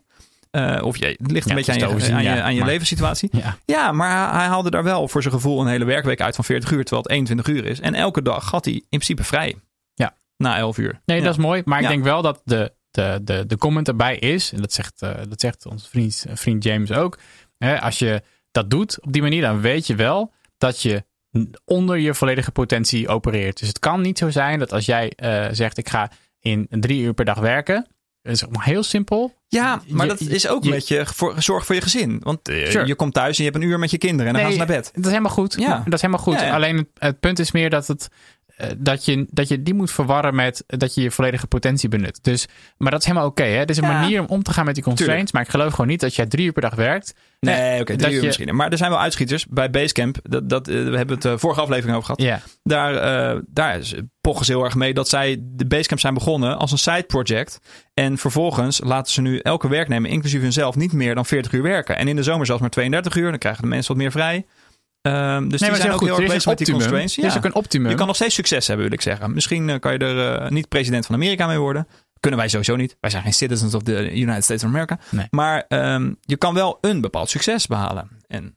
Eh, 0.52 0.82
of 0.84 0.98
je, 0.98 1.06
het 1.06 1.32
ligt 1.32 1.46
een 1.46 1.50
Ja, 1.52 1.56
beetje 1.58 1.72
aan 1.72 1.78
je, 1.78 1.88
overzien, 1.88 2.14
aan 2.16 2.24
je, 2.24 2.30
ja, 2.30 2.42
aan 2.42 2.54
je 2.54 2.60
maar- 2.60 2.70
levenssituatie. 2.70 3.30
Ja. 3.32 3.58
Ja, 3.66 3.92
maar 3.92 4.34
hij, 4.34 4.46
haalde 4.48 4.70
daar 4.70 4.84
wel 4.84 5.08
voor 5.08 5.22
zijn 5.22 5.34
gevoel 5.34 5.62
een 5.62 5.68
hele 5.68 5.86
werkweek 5.86 6.22
uit 6.22 6.36
van 6.36 6.44
40 6.44 6.72
uur, 6.72 6.84
terwijl 6.84 7.02
het 7.02 7.12
21 7.12 7.48
uur 7.48 7.66
is. 7.66 7.80
En 7.80 7.94
elke 7.94 8.22
dag 8.22 8.52
had 8.52 8.66
hij 8.66 8.74
in 8.74 8.84
principe 8.90 9.24
vrij. 9.24 9.56
Ja. 9.94 10.14
Na 10.38 10.58
11 10.58 10.78
uur. 10.78 11.02
Nee, 11.06 11.22
dat 11.22 11.32
is 11.32 11.38
mooi. 11.38 11.62
Maar 11.66 11.82
ik 11.82 11.88
denk 11.88 12.04
wel 12.04 12.22
dat 12.22 12.42
de, 12.44 12.72
de, 12.96 13.20
de, 13.24 13.46
de 13.46 13.58
comment 13.58 13.88
erbij 13.88 14.18
is, 14.18 14.52
en 14.52 14.62
dat 14.62 14.74
zegt, 14.74 15.02
eh, 15.02 15.12
dat 15.30 15.40
zegt 15.42 15.66
onze 15.66 15.90
vriend, 15.90 16.26
vriend 16.34 16.64
James 16.64 16.92
ook. 16.92 17.18
Hè, 17.58 17.82
als 17.82 18.00
je 18.00 18.22
dat 18.52 18.70
doet 18.70 18.98
op 19.02 19.14
die 19.14 19.22
manier, 19.22 19.42
dan 19.42 19.62
weet 19.62 19.88
je 19.88 19.96
wel 19.96 20.34
dat 20.58 20.82
je 20.82 21.04
onder 21.66 21.98
je 21.98 22.14
volledige 22.14 22.52
potentie 22.52 23.08
opereert. 23.08 23.60
Dus 23.60 23.68
het 23.68 23.80
kan 23.80 24.02
niet 24.02 24.18
zo 24.18 24.30
zijn 24.30 24.60
dat 24.60 24.72
als 24.74 24.86
jij 24.86 25.12
eh, 25.16 25.48
zegt, 25.52 25.78
ik 25.78 25.90
ga 25.90 26.12
in 26.40 26.68
drie 26.70 27.02
uur 27.02 27.14
per 27.14 27.26
dag 27.26 27.40
werken. 27.40 27.88
Dat 28.22 28.34
is 28.34 28.46
maar 28.48 28.66
heel 28.66 28.84
simpel. 28.84 29.34
Ja, 29.48 29.82
maar 29.88 30.06
Je- 30.06 30.12
dat 30.12 30.22
is 30.22 30.48
ook 30.48 30.64
je- 30.64 30.70
met 30.70 30.88
je 30.88 31.06
voor, 31.06 31.42
zorg 31.42 31.66
voor 31.66 31.76
je 31.76 31.82
gezin. 31.82 32.20
Want 32.24 32.50
eh, 32.50 32.70
Sure. 32.70 32.86
je 32.88 32.96
komt 32.96 33.14
thuis 33.14 33.38
en 33.38 33.44
je 33.44 33.50
hebt 33.52 33.64
een 33.64 33.70
uur 33.70 33.80
met 33.80 33.92
je 33.92 33.98
kinderen 33.98 34.28
en 34.28 34.34
dan 34.34 34.42
gaan 34.42 34.52
ze 34.52 34.58
naar 34.58 34.68
bed. 34.68 34.90
Dat 34.94 35.04
is 35.04 35.10
helemaal 35.10 35.32
goed. 35.32 35.56
Ja. 35.60 35.82
Dat 35.86 35.94
is 35.94 36.02
helemaal 36.02 36.24
goed. 36.24 36.40
Ja, 36.40 36.46
ja. 36.46 36.54
Alleen 36.54 36.78
het, 36.78 36.88
het 36.94 37.20
punt 37.20 37.40
is 37.40 37.52
meer 37.52 37.70
dat, 37.70 37.88
het, 37.88 38.08
dat, 38.78 39.06
je, 39.06 39.28
dat 39.32 39.48
je 39.48 39.64
die 39.64 39.74
moet 39.74 39.92
verwarren 39.92 40.36
met 40.36 40.64
dat 40.68 40.94
je 40.96 41.02
je 41.02 41.12
volledige 41.12 41.48
potentie 41.48 41.90
benut. 41.90 42.24
Dus, 42.24 42.48
maar 42.78 42.92
dat 42.92 43.00
is 43.02 43.08
helemaal 43.08 43.28
oké. 43.28 43.44
hè? 43.44 43.58
Het 43.58 43.70
is 43.70 43.78
een 43.78 43.84
Ja. 43.88 44.00
manier 44.00 44.20
om 44.20 44.26
om 44.28 44.44
te 44.44 44.54
gaan 44.54 44.66
met 44.66 44.76
die 44.76 44.84
constraints. 44.84 45.32
Maar 45.32 45.42
ik 45.42 45.50
geloof 45.50 45.72
gewoon 45.72 45.88
niet 45.88 46.00
dat 46.00 46.16
jij 46.16 46.26
drie 46.26 46.46
uur 46.46 46.52
per 46.52 46.62
dag 46.62 46.76
werkt. 46.76 47.14
Nee, 47.40 47.56
Eh, 47.56 47.80
oké, 47.82 47.96
drie 47.96 48.14
uur 48.14 48.20
je- 48.20 48.26
misschien. 48.26 48.56
Maar 48.56 48.72
er 48.72 48.78
zijn 48.78 48.90
wel 48.90 49.00
uitschieters. 49.00 49.46
Bij 49.48 49.70
Basecamp, 49.70 50.18
dat, 50.24 50.50
dat, 50.50 50.68
eh, 50.68 50.74
we 50.76 50.98
hebben 50.98 51.16
het 51.16 51.22
de 51.22 51.38
vorige 51.38 51.62
aflevering 51.62 51.98
over 51.98 52.16
gehad. 52.16 52.22
Ja, 52.22 52.40
Daar, 52.64 52.96
eh, 52.96 53.40
daar 53.48 53.78
is- 53.80 53.94
pochen 54.22 54.46
ze 54.46 54.52
heel 54.52 54.64
erg 54.64 54.76
mee 54.76 54.94
dat 54.94 55.10
zij 55.10 55.38
de 55.42 55.66
Basecamp 55.66 56.00
zijn 56.02 56.14
begonnen 56.14 56.58
als 56.58 56.72
een 56.72 56.78
side 56.78 57.04
project. 57.04 57.60
En 57.94 58.18
vervolgens 58.18 58.82
laten 58.84 59.14
ze 59.14 59.22
nu 59.22 59.38
elke 59.40 59.68
werknemer, 59.68 60.10
inclusief 60.12 60.42
hunzelf, 60.42 60.76
niet 60.76 60.94
meer 60.94 61.16
dan 61.16 61.26
40 61.26 61.52
uur 61.52 61.62
werken. 61.64 61.98
En 61.98 62.08
in 62.08 62.16
de 62.16 62.24
zomer 62.24 62.46
zelfs 62.46 62.62
maar 62.62 62.70
32 62.70 63.16
uur. 63.16 63.30
Dan 63.30 63.40
krijgen 63.40 63.62
de 63.62 63.68
mensen 63.68 63.94
wat 63.94 64.02
meer 64.02 64.12
vrij. 64.12 64.46
Ehm, 65.06 65.48
dus 65.48 65.62
nee, 65.62 65.70
die 65.70 65.80
zijn 65.80 65.92
ook 65.92 66.00
heel 66.02 66.16
Er 66.16 66.22
erg 66.24 66.32
bezig 66.34 66.46
met 66.46 66.58
die 66.58 66.72
constraints. 66.72 67.18
Er 67.18 67.24
is 67.26 67.38
ook 67.38 67.46
een 67.46 67.56
optimum. 67.56 67.90
Je 67.90 67.96
kan 67.96 68.08
nog 68.08 68.16
steeds 68.16 68.36
succes 68.36 68.68
hebben, 68.68 68.86
wil 68.86 68.94
ik 68.96 69.02
zeggen. 69.02 69.34
Misschien 69.34 69.70
eh, 69.70 69.80
kan 69.80 69.92
je 69.94 69.98
er 69.98 70.42
eh, 70.42 70.50
niet 70.50 70.68
president 70.68 71.06
van 71.06 71.16
Amerika 71.16 71.48
mee 71.48 71.58
worden. 71.60 71.88
Kunnen 72.20 72.40
wij 72.40 72.50
sowieso 72.50 72.76
niet. 72.76 72.98
Wij 73.00 73.10
zijn 73.10 73.24
geen 73.24 73.34
citizens 73.34 73.74
of 73.74 73.84
the 73.84 74.12
United 74.16 74.44
States 74.44 74.64
of 74.64 74.70
America. 74.70 75.00
Nee. 75.10 75.28
Maar 75.30 75.66
ehm, 75.68 76.14
je 76.22 76.36
kan 76.38 76.54
wel 76.54 76.78
een 76.82 77.02
bepaald 77.02 77.30
succes 77.30 77.68
behalen. 77.68 78.10
En 78.28 78.42
gaan 78.44 78.54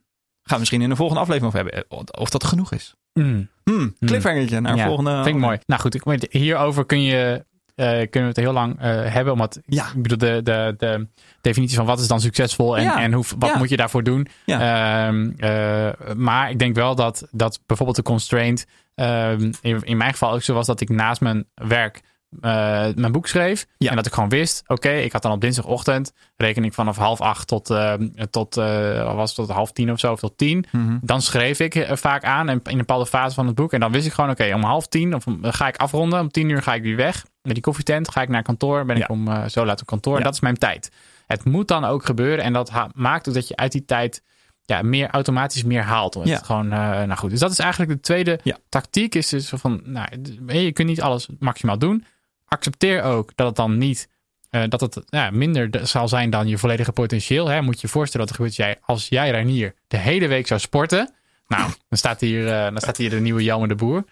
we 0.52 0.58
misschien 0.58 0.82
in 0.82 0.88
de 0.88 0.96
volgende 0.96 1.20
aflevering 1.22 1.54
over 1.54 1.64
hebben. 1.70 1.86
eh, 1.98 2.20
Of 2.20 2.30
dat 2.30 2.44
genoeg 2.44 2.72
is. 2.72 2.94
Mm. 3.12 3.48
Hmm, 3.64 3.96
cliffhangertje 4.00 4.60
naar 4.60 4.76
Ja, 4.76 4.86
volgende. 4.86 5.14
vind 5.14 5.26
ik 5.36 5.42
mooi. 5.42 5.58
Nou 5.66 5.80
goed, 5.80 6.26
hierover 6.30 6.86
kun 6.86 7.02
je, 7.02 7.44
kunnen 7.86 8.08
we 8.12 8.26
het 8.26 8.36
heel 8.36 8.52
lang 8.52 8.80
eh, 8.80 9.12
hebben. 9.12 9.32
Omdat 9.32 9.60
Ja. 9.66 9.86
ik 9.94 10.02
bedoel, 10.02 10.18
de, 10.18 10.40
de, 10.42 10.74
de 10.78 11.06
definitie 11.40 11.76
van 11.76 11.86
wat 11.86 12.00
is 12.00 12.08
dan 12.08 12.20
succesvol 12.20 12.76
en, 12.76 12.82
Ja. 12.82 13.00
en 13.00 13.12
hoe, 13.12 13.24
wat 13.38 13.48
Ja. 13.50 13.58
moet 13.58 13.68
je 13.68 13.76
daarvoor 13.76 14.02
doen. 14.02 14.26
Ehm, 14.46 15.30
eh, 15.36 15.88
maar 16.16 16.50
ik 16.50 16.58
denk 16.58 16.74
wel 16.74 16.94
dat, 16.94 17.28
dat 17.30 17.60
bijvoorbeeld 17.66 17.96
de 17.98 18.02
constraint 18.02 18.66
ehm, 18.94 19.52
in, 19.60 19.80
in 19.82 19.96
mijn 19.96 20.12
geval 20.12 20.32
ook 20.32 20.42
zo 20.42 20.54
was 20.54 20.66
dat 20.66 20.80
ik 20.80 20.88
naast 20.88 21.20
mijn 21.20 21.44
werk 21.54 22.00
eh, 22.40 22.86
mijn 22.94 23.12
boek 23.12 23.26
schreef. 23.26 23.66
Ja. 23.78 23.90
En 23.90 23.96
dat 23.96 24.06
ik 24.06 24.12
gewoon 24.12 24.28
wist, 24.28 24.62
oké, 24.66 24.90
ik 24.90 25.12
had 25.12 25.22
dan 25.22 25.32
op 25.32 25.40
dinsdagochtend 25.40 26.12
reken 26.36 26.64
ik 26.64 26.72
vanaf 26.72 26.96
half 26.96 27.20
acht 27.20 27.46
tot, 27.46 27.70
ehm, 27.70 28.08
tot, 28.30 28.56
eh, 28.56 29.14
was 29.14 29.34
tot 29.34 29.48
half 29.50 29.72
tien 29.72 29.92
of 29.92 29.98
zo, 29.98 30.12
of 30.12 30.20
tot 30.20 30.38
tien. 30.38 30.64
Mhm. 30.72 30.98
Dan 31.00 31.22
schreef 31.22 31.60
ik 31.60 31.74
eh, 31.74 31.96
vaak 31.96 32.24
aan 32.24 32.48
in 32.48 32.60
in 32.64 32.70
een 32.72 32.76
bepaalde 32.78 33.06
fase 33.06 33.34
van 33.34 33.46
het 33.46 33.54
boek. 33.54 33.72
En 33.72 33.80
dan 33.80 33.92
wist 33.92 34.06
ik 34.06 34.12
gewoon, 34.12 34.30
oké, 34.30 34.54
om 34.54 34.62
half 34.62 34.86
tien 34.86 35.14
of 35.14 35.24
ga 35.42 35.68
ik 35.68 35.76
afronden. 35.76 36.20
Om 36.20 36.30
tien 36.30 36.48
uur 36.48 36.62
ga 36.62 36.74
ik 36.74 36.82
weer 36.82 36.96
weg. 36.96 37.24
Met 37.48 37.56
die 37.56 37.64
koffietent 37.64 38.10
ga 38.10 38.22
ik 38.22 38.28
naar 38.28 38.42
kantoor. 38.42 38.84
Ben 38.84 38.96
ik 38.96 39.08
om 39.08 39.28
eh, 39.28 39.46
zo 39.48 39.64
laat 39.64 39.80
op 39.80 39.86
kantoor. 39.86 40.12
En 40.12 40.18
Ja. 40.18 40.24
dat 40.24 40.34
is 40.34 40.40
mijn 40.40 40.56
tijd. 40.58 40.90
Het 41.26 41.44
moet 41.44 41.68
dan 41.68 41.84
ook 41.84 42.04
gebeuren. 42.04 42.44
En 42.44 42.52
dat 42.52 42.72
maakt 42.94 43.28
ook 43.28 43.34
dat 43.34 43.48
je 43.48 43.56
uit 43.56 43.72
die 43.72 43.84
tijd 43.84 44.22
ja, 44.64 44.82
meer 44.82 45.08
automatisch 45.10 45.64
meer 45.64 45.82
haalt. 45.82 46.14
Het 46.14 46.28
Ja. 46.28 46.38
Gewoon, 46.38 46.72
eh, 46.72 46.78
nou 46.78 47.14
goed. 47.16 47.30
Dus 47.30 47.40
dat 47.40 47.50
is 47.50 47.58
eigenlijk 47.58 47.90
de 47.90 48.00
tweede 48.00 48.40
Ja. 48.42 48.56
tactiek. 48.68 49.14
Is 49.14 49.28
dus 49.28 49.48
van, 49.54 49.80
nou, 49.84 50.08
je 50.46 50.72
kunt 50.72 50.88
niet 50.88 51.00
alles 51.00 51.28
maximaal 51.38 51.78
doen. 51.78 52.04
Accepteer 52.46 53.02
ook 53.02 53.32
dat 53.34 53.46
het 53.46 53.56
dan 53.56 53.78
niet... 53.78 54.08
eh, 54.50 54.62
dat 54.68 54.80
het 54.80 55.02
ja, 55.06 55.30
minder 55.30 55.70
de- 55.70 55.86
zal 55.86 56.08
zijn 56.08 56.30
dan 56.30 56.48
je 56.48 56.58
volledige 56.58 56.92
potentieel. 56.92 57.48
Hè. 57.48 57.62
Moet 57.62 57.80
je 57.80 57.86
je 57.86 57.92
voorstellen 57.92 58.26
wat 58.26 58.36
er 58.36 58.42
gebeurt 58.42 58.58
als 58.58 58.66
jij, 58.66 58.78
als 58.86 59.08
jij 59.08 59.30
Reinier 59.30 59.74
de 59.88 59.96
hele 59.96 60.26
week 60.26 60.46
zou 60.46 60.60
sporten. 60.60 61.12
Nou, 61.48 61.62
dan 61.88 61.98
staat 61.98 62.20
hier, 62.20 62.44
dan 62.46 62.76
staat 62.80 62.96
hier 62.96 63.10
de 63.10 63.20
nieuwe 63.20 63.42
Jelmer 63.42 63.68
de 63.68 63.74
Boer. 63.74 64.04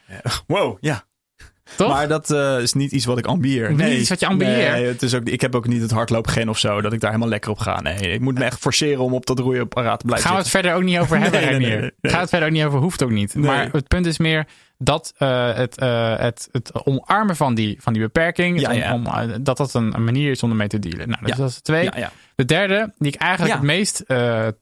Wow, 0.46 0.76
ja. 0.80 1.04
Toch? 1.76 1.88
Maar 1.88 2.08
dat 2.08 2.30
eh, 2.30 2.58
is 2.60 2.72
niet 2.72 2.92
iets 2.92 3.04
wat 3.04 3.18
ik 3.18 3.26
ambieer. 3.26 3.68
Niet 3.68 3.78
Nee, 3.78 3.98
iets 3.98 4.08
wat 4.08 4.20
je 4.20 4.26
ambieert? 4.26 4.72
Nee, 4.72 4.86
het 4.86 5.02
is 5.02 5.14
ook, 5.14 5.24
ik 5.28 5.40
heb 5.40 5.54
ook 5.54 5.66
niet 5.66 5.82
het 5.82 5.90
hardloopgen 5.90 6.48
of 6.48 6.58
zo, 6.58 6.80
dat 6.80 6.92
ik 6.92 7.00
daar 7.00 7.10
helemaal 7.10 7.30
lekker 7.32 7.50
op 7.50 7.58
ga. 7.58 7.80
Nee, 7.80 7.96
ik 7.98 8.20
moet 8.20 8.38
me 8.38 8.44
echt 8.44 8.58
forceren 8.58 9.02
om 9.02 9.14
op 9.14 9.26
dat 9.26 9.38
roeiapparaat 9.38 9.98
te 9.98 10.04
blijven 10.06 10.26
Gaan 10.26 10.36
we 10.36 10.42
het 10.42 10.50
verder 10.52 10.74
ook 10.74 10.82
niet 10.82 10.98
over 10.98 11.18
hebben, 11.20 11.40
Nee, 11.40 11.58
nee, 11.58 11.78
we 12.00 12.08
het 12.16 12.28
verder 12.28 12.48
ook 12.48 12.54
niet 12.54 12.64
over, 12.64 12.78
hoeft 12.78 13.02
ook 13.02 13.10
niet. 13.10 13.34
Maar 13.34 13.68
het 13.72 13.88
punt 13.88 14.06
is 14.06 14.18
meer 14.18 14.46
dat 14.78 15.12
eh, 15.18 15.54
het, 15.54 15.78
eh, 15.78 16.16
het, 16.18 16.48
het 16.52 16.86
omarmen 16.86 17.36
van 17.36 17.54
die, 17.54 17.76
van 17.80 17.92
die 17.92 18.02
beperking, 18.02 18.60
Ja, 18.60 18.70
om- 18.70 18.76
ja. 18.76 18.92
Om, 18.94 19.42
dat 19.44 19.56
dat 19.56 19.74
een, 19.74 19.94
een 19.94 20.04
manier 20.04 20.30
is 20.30 20.42
om 20.42 20.50
ermee 20.50 20.68
te 20.68 20.78
dealen. 20.78 21.08
Nou, 21.08 21.20
dus 21.24 21.30
Ja. 21.30 21.36
dat 21.36 21.48
is 21.48 21.54
de 21.54 21.62
twee. 21.62 21.90
De 22.34 22.44
derde, 22.44 22.92
die 22.98 23.12
ik 23.12 23.20
eigenlijk 23.20 23.54
het 23.54 23.62
meest 23.62 24.04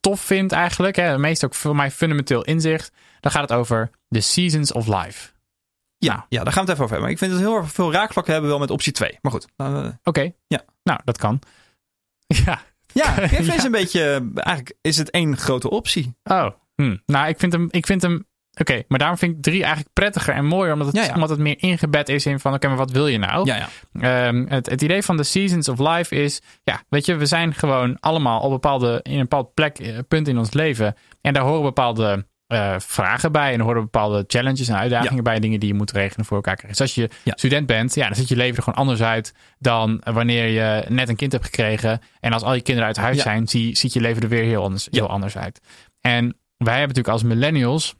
tof 0.01 0.21
vind 0.21 0.53
eigenlijk, 0.53 0.97
hè, 0.97 1.03
het 1.03 1.19
meest 1.19 1.45
ook 1.45 1.55
voor 1.55 1.77
mij 1.77 1.91
fundamenteel 1.91 2.45
inzicht, 2.45 2.93
dan 3.21 3.33
gaat 3.33 3.49
het 3.49 3.59
over 3.59 3.91
the 4.11 4.21
seasons 4.21 4.73
of 4.73 4.87
life. 4.87 5.33
Ja, 6.05 6.27
ja, 6.29 6.45
daar 6.45 6.53
gaan 6.53 6.65
we 6.65 6.71
het 6.71 6.81
even 6.81 6.85
over 6.85 6.97
hebben. 6.97 7.01
Maar 7.01 7.11
ik 7.11 7.19
vind 7.19 7.31
het 7.33 7.41
heel 7.41 7.57
erg 7.57 7.73
veel 7.73 7.93
raakvlakken 7.93 8.33
hebben 8.33 8.51
wel 8.51 8.61
met 8.61 8.71
optie 8.71 8.93
2. 8.93 9.19
Maar 9.23 9.33
goed. 9.33 9.47
eh, 9.57 9.87
Oké, 10.03 10.33
Ja. 10.47 10.61
nou 10.83 11.01
dat 11.05 11.19
kan. 11.19 11.41
Ja, 12.45 12.61
ja, 12.93 13.19
ik 13.21 13.29
vind 13.29 13.47
Ja. 13.47 13.53
het 13.53 13.65
een 13.65 13.71
beetje... 13.71 14.01
Eigenlijk 14.35 14.77
is 14.81 14.97
het 14.97 15.11
één 15.11 15.37
grote 15.37 15.71
optie. 15.71 16.17
Oh, 16.25 16.47
hm. 16.77 16.97
nou, 17.07 17.29
ik 17.29 17.39
vind 17.39 17.53
hem. 17.53 17.69
Ik 17.71 17.87
vind 17.87 18.03
hem 18.03 18.27
Oké, 18.61 18.83
maar 18.89 18.99
daarom 18.99 19.19
vind 19.19 19.37
ik 19.37 19.43
drie 19.43 19.61
eigenlijk 19.63 19.93
prettiger 19.93 20.35
en 20.35 20.45
mooier, 20.47 20.73
omdat 20.73 20.87
het, 20.87 20.97
Ja, 20.97 21.03
ja. 21.05 21.15
Omdat 21.15 21.29
het 21.29 21.39
meer 21.39 21.55
ingebed 21.59 22.09
is 22.09 22.27
in 22.27 22.41
van, 22.41 22.55
oké, 22.55 22.69
maar 22.69 22.77
wat 22.77 22.91
wil 22.91 23.07
je 23.07 23.19
nou? 23.19 23.47
Ja, 23.47 23.57
ja. 23.93 24.27
Ehm, 24.27 24.47
het, 24.49 24.71
het 24.71 24.83
idee 24.83 25.03
van 25.03 25.17
de 25.17 25.23
Seasons 25.23 25.69
of 25.69 25.79
Life 25.79 26.15
is, 26.15 26.41
ja, 26.63 26.83
weet 26.89 27.07
je, 27.07 27.15
we 27.17 27.27
zijn 27.27 27.55
gewoon 27.55 27.97
allemaal 28.01 28.41
op 28.41 28.51
bepaalde, 28.51 29.01
in 29.03 29.13
een 29.13 29.19
bepaald 29.21 29.55
plek, 29.55 29.79
eh, 29.79 29.99
punt 30.09 30.29
in 30.29 30.39
ons 30.39 30.53
leven. 30.53 30.95
En 31.21 31.33
daar 31.33 31.43
horen 31.43 31.63
bepaalde 31.63 32.27
eh, 32.47 32.75
vragen 32.79 33.33
bij. 33.33 33.53
En 33.53 33.59
er 33.59 33.65
horen 33.65 33.83
bepaalde 33.83 34.25
challenges 34.27 34.69
en 34.69 34.77
uitdagingen 34.77 35.17
Ja. 35.17 35.23
bij. 35.23 35.41
Dingen 35.41 35.61
die 35.61 35.69
je 35.69 35.75
moet 35.75 35.91
regelen 35.93 36.27
voor 36.27 36.37
elkaar 36.37 36.57
krijgen. 36.57 36.79
Dus 36.79 36.87
als 36.87 36.95
je 37.05 37.11
Ja. 37.25 37.33
student 37.37 37.67
bent, 37.67 37.95
ja, 37.95 38.07
dan 38.07 38.15
ziet 38.17 38.29
je 38.29 38.37
leven 38.37 38.57
er 38.57 38.63
gewoon 38.63 38.79
anders 38.79 39.03
uit 39.03 39.35
dan 39.59 40.01
wanneer 40.05 40.47
je 40.49 40.85
net 40.89 41.09
een 41.09 41.17
kind 41.17 41.33
hebt 41.33 41.45
gekregen. 41.45 42.01
En 42.21 42.33
als 42.33 42.43
al 42.43 42.55
je 42.55 42.61
kinderen 42.63 42.89
uit 42.89 42.97
huis 42.97 43.17
Ja. 43.17 43.23
zijn, 43.23 43.49
zie, 43.49 43.77
ziet 43.77 43.93
je 43.93 44.01
leven 44.01 44.23
er 44.23 44.29
weer 44.29 44.45
heel 44.45 44.63
anders, 44.63 44.89
heel 44.91 45.09
anders 45.09 45.37
uit. 45.37 45.61
En 46.01 46.25
wij 46.57 46.79
hebben 46.79 46.97
natuurlijk 46.97 47.09
als 47.09 47.23
millennials 47.23 47.95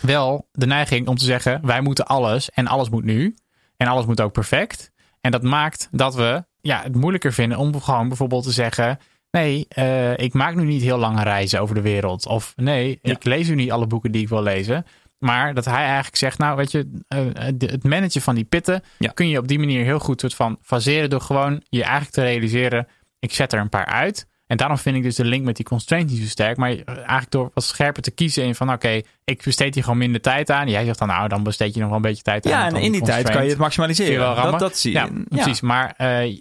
wel 0.00 0.48
de 0.52 0.66
neiging 0.66 1.08
om 1.08 1.16
te 1.16 1.24
zeggen: 1.24 1.66
wij 1.66 1.80
moeten 1.80 2.06
alles 2.06 2.50
en 2.50 2.66
alles 2.66 2.88
moet 2.88 3.04
nu. 3.04 3.34
En 3.76 3.86
alles 3.86 4.06
moet 4.06 4.20
ook 4.20 4.32
perfect. 4.32 4.90
En 5.20 5.30
dat 5.30 5.42
maakt 5.42 5.88
dat 5.90 6.14
we 6.14 6.44
ja, 6.60 6.82
het 6.82 6.94
moeilijker 6.94 7.32
vinden 7.32 7.58
om 7.58 7.80
gewoon 7.80 8.08
bijvoorbeeld 8.08 8.44
te 8.44 8.50
zeggen: 8.52 8.98
nee, 9.34 9.66
eh, 9.68 10.18
ik 10.18 10.32
maak 10.32 10.54
nu 10.54 10.64
niet 10.64 10.82
heel 10.82 10.98
lange 10.98 11.22
reizen 11.22 11.60
over 11.60 11.74
de 11.74 11.80
wereld. 11.80 12.26
Of 12.26 12.52
nee, 12.56 12.98
Ja. 13.02 13.10
ik 13.12 13.24
lees 13.24 13.48
nu 13.48 13.54
niet 13.54 13.70
alle 13.72 13.86
boeken 13.86 14.12
die 14.12 14.22
ik 14.22 14.28
wil 14.28 14.42
lezen. 14.42 14.84
Maar 15.18 15.54
dat 15.54 15.64
hij 15.64 15.84
eigenlijk 15.84 16.16
zegt: 16.16 16.38
nou, 16.38 16.56
weet 16.56 16.70
je, 16.70 16.90
eh, 17.08 17.20
de- 17.54 17.66
het 17.66 17.84
managen 17.84 18.20
van 18.22 18.34
die 18.34 18.44
pitten 18.44 18.82
Ja. 18.98 19.10
kun 19.14 19.28
je 19.28 19.38
op 19.38 19.48
die 19.48 19.58
manier 19.58 19.84
heel 19.84 19.98
goed 19.98 20.20
soort 20.20 20.34
van 20.34 20.58
faseren 20.62 21.10
door 21.10 21.20
gewoon 21.20 21.62
je 21.68 21.82
eigenlijk 21.82 22.12
te 22.12 22.22
realiseren: 22.22 22.86
ik 23.18 23.32
zet 23.32 23.52
er 23.52 23.60
een 23.60 23.68
paar 23.68 23.86
uit. 23.86 24.26
En 24.46 24.56
daarom 24.56 24.78
vind 24.78 24.96
ik 24.96 25.02
dus 25.02 25.16
de 25.16 25.24
link 25.24 25.44
met 25.44 25.56
die 25.56 25.64
constraint 25.64 26.10
niet 26.10 26.20
zo 26.20 26.26
sterk. 26.26 26.56
Maar 26.56 26.70
eigenlijk 26.84 27.30
door 27.30 27.50
wat 27.54 27.64
scherper 27.64 28.02
te 28.02 28.10
kiezen 28.10 28.44
in 28.44 28.54
van 28.54 28.72
oké, 28.72 29.00
ik 29.24 29.42
besteed 29.44 29.74
hier 29.74 29.82
gewoon 29.82 29.98
minder 29.98 30.20
tijd 30.20 30.50
aan. 30.50 30.68
Jij 30.68 30.84
zegt 30.84 30.98
dan 30.98 31.08
nou, 31.08 31.28
dan 31.28 31.42
besteed 31.42 31.74
je 31.74 31.78
nog 31.80 31.88
wel 31.88 31.96
een 31.96 32.02
beetje 32.02 32.22
tijd 32.22 32.44
aan. 32.46 32.50
Ja, 32.50 32.66
en 32.66 32.76
in 32.76 32.92
die 32.92 33.02
tijd 33.02 33.30
kan 33.30 33.42
je 33.44 33.48
het 33.48 33.58
maximaliseren. 33.58 34.12
Je 34.36 34.42
dat, 34.50 34.58
dat 34.58 34.76
zie 34.76 34.92
je. 34.92 34.98
Ja, 34.98 35.08
precies. 35.28 35.60
Maar 35.60 35.94
eh, 35.96 36.38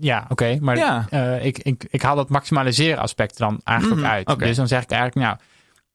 ja, 0.00 0.26
oké. 0.28 0.58
maar 0.60 0.76
Ja. 0.76 1.06
eh, 1.10 1.44
ik, 1.44 1.58
ik, 1.58 1.86
ik 1.90 2.02
haal 2.02 2.16
dat 2.16 2.28
maximaliseren 2.28 2.98
aspect 3.02 3.38
dan 3.38 3.60
eigenlijk 3.64 4.00
Mhm, 4.00 4.10
uit. 4.10 4.38
Dus 4.38 4.56
dan 4.56 4.68
zeg 4.68 4.82
ik 4.82 4.90
eigenlijk, 4.90 5.26
nou, 5.26 5.38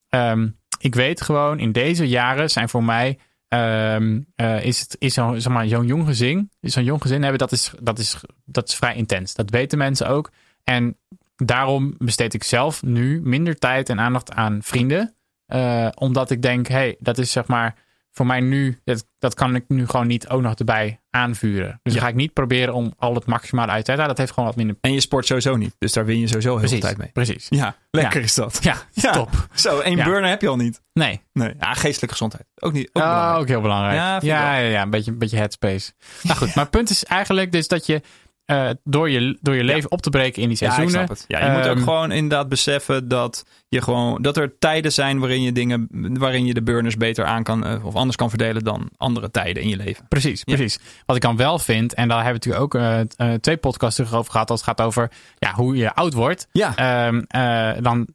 ehm, 0.09 0.49
ik 0.79 0.95
weet 0.95 1.21
gewoon, 1.21 1.59
in 1.59 1.71
deze 1.71 2.07
jaren 2.07 2.49
zijn 2.49 2.69
voor 2.69 2.83
mij, 2.83 3.19
ehm, 3.47 4.19
eh, 4.35 4.63
is, 4.65 4.79
het, 4.79 4.95
is 4.99 5.13
zo'n 5.13 5.41
zeg 5.41 5.53
maar, 5.53 5.67
zo'n 5.67 5.85
jong 5.85 6.05
gezin, 6.05 6.49
zo'n 6.61 6.83
jong 6.83 7.01
gezin 7.01 7.21
hebben, 7.21 7.39
dat 7.39 7.51
is, 7.51 7.71
dat, 7.79 7.99
is, 7.99 8.17
dat 8.45 8.67
is 8.69 8.75
vrij 8.75 8.95
intens. 8.95 9.33
Dat 9.33 9.49
weten 9.49 9.77
mensen 9.77 10.07
ook. 10.07 10.31
En 10.63 10.97
daarom 11.35 11.95
besteed 11.97 12.33
ik 12.33 12.43
zelf 12.43 12.83
nu 12.83 13.21
minder 13.23 13.55
tijd 13.55 13.89
en 13.89 13.99
aandacht 13.99 14.31
aan 14.33 14.59
vrienden. 14.63 15.13
Eh, 15.45 15.87
omdat 15.95 16.31
ik 16.31 16.41
denk, 16.41 16.67
hey, 16.67 16.95
dat 16.99 17.17
is 17.17 17.31
zeg 17.31 17.47
maar 17.47 17.75
voor 18.11 18.25
mij 18.25 18.39
nu, 18.39 18.81
dat, 18.83 19.05
dat 19.19 19.33
kan 19.33 19.55
ik 19.55 19.63
nu 19.67 19.87
gewoon 19.87 20.07
niet 20.07 20.29
ook 20.29 20.41
nog 20.41 20.53
erbij 20.55 20.99
aanvuren. 21.09 21.79
Dus 21.83 21.93
Ja. 21.93 21.99
dan 21.99 22.01
ga 22.01 22.07
ik 22.07 22.15
niet 22.15 22.33
proberen 22.33 22.73
om 22.73 22.93
al 22.97 23.15
het 23.15 23.25
maximale 23.25 23.71
uit 23.71 23.85
te 23.85 23.91
halen. 23.91 24.07
Dat 24.07 24.17
heeft 24.17 24.31
gewoon 24.31 24.49
wat 24.49 24.57
minder 24.57 24.75
En 24.81 24.93
je 24.93 24.99
sport 24.99 25.25
sowieso 25.25 25.55
niet. 25.55 25.75
Dus 25.79 25.93
daar 25.93 26.05
win 26.05 26.19
je 26.19 26.27
sowieso 26.27 26.57
heel 26.57 26.67
veel 26.69 26.79
tijd 26.79 26.97
mee. 26.97 27.09
Precies. 27.13 27.45
Ja, 27.49 27.75
lekker 27.91 28.19
Ja. 28.19 28.25
is 28.25 28.33
dat. 28.33 28.57
Ja, 28.61 28.75
Ja. 28.93 29.11
top. 29.11 29.47
Zo, 29.53 29.79
één 29.79 29.95
burner 30.03 30.29
heb 30.29 30.41
je 30.41 30.47
al 30.47 30.55
niet. 30.55 30.81
Nee. 30.93 31.21
Nee, 31.33 31.53
ja, 31.59 31.73
geestelijke 31.73 32.07
gezondheid. 32.15 32.45
Ook 32.59 32.73
niet. 32.73 32.89
Ook 32.93 33.03
Oh, 33.03 33.35
ook 33.37 33.47
heel 33.47 33.61
belangrijk. 33.61 33.95
Ja, 33.97 34.19
Ja, 34.21 34.55
ja, 34.57 34.81
een 34.81 34.89
beetje, 34.89 35.11
een 35.11 35.17
beetje 35.17 35.37
headspace. 35.37 35.91
nou 36.23 36.37
goed, 36.37 36.47
maar 36.55 36.63
het 36.63 36.73
punt 36.73 36.89
is 36.89 37.03
eigenlijk 37.05 37.51
dus 37.51 37.67
dat 37.67 37.85
je 37.85 38.01
eh, 38.49 38.69
door 38.83 39.09
je, 39.09 39.37
door 39.41 39.55
je 39.55 39.63
leven 39.63 39.91
op 39.91 40.01
te 40.01 40.09
breken 40.09 40.41
in 40.41 40.49
die 40.49 40.57
Ja, 40.59 40.67
ik 40.67 40.73
seizoenen. 40.73 41.05
snap 41.05 41.17
het. 41.17 41.25
Ja, 41.27 41.45
je 41.45 41.51
moet 41.57 41.67
ook 41.67 41.75
ehm, 41.75 41.83
gewoon 41.83 42.11
inderdaad 42.11 42.49
beseffen 42.49 43.07
dat 43.07 43.45
je 43.67 43.81
gewoon 43.81 44.21
dat 44.21 44.37
er 44.37 44.57
tijden 44.59 44.91
zijn 44.91 45.19
waarin 45.19 45.41
je 45.41 45.51
dingen, 45.51 45.87
waarin 46.19 46.45
je 46.45 46.53
de 46.53 46.63
burners 46.63 46.97
beter 46.97 47.25
aan 47.25 47.43
kan 47.43 47.65
eh, 47.65 47.85
of 47.85 47.95
anders 47.95 48.15
kan 48.15 48.29
verdelen 48.29 48.63
dan 48.63 48.89
andere 48.97 49.31
tijden 49.31 49.63
in 49.63 49.69
je 49.69 49.77
leven. 49.77 50.05
Precies, 50.07 50.41
Ja. 50.45 50.55
precies. 50.55 50.79
Wat 51.05 51.15
ik 51.15 51.21
dan 51.21 51.37
wel 51.37 51.59
vind, 51.59 51.93
en 51.93 52.07
daar 52.07 52.23
hebben 52.23 52.41
we 52.41 52.47
natuurlijk 52.49 52.75
ook 52.75 52.81
eh, 53.17 53.33
twee 53.33 53.57
podcasts 53.57 53.99
over 54.13 54.31
gehad, 54.31 54.49
als 54.49 54.59
het 54.65 54.69
gaat 54.69 54.81
over 54.85 55.11
ja, 55.37 55.53
hoe 55.53 55.75
je 55.75 55.93
oud 55.93 56.13
wordt. 56.13 56.47
Ja, 56.51 56.75
Ehm, 56.75 57.21
eh, 57.27 57.81
dan 57.83 58.07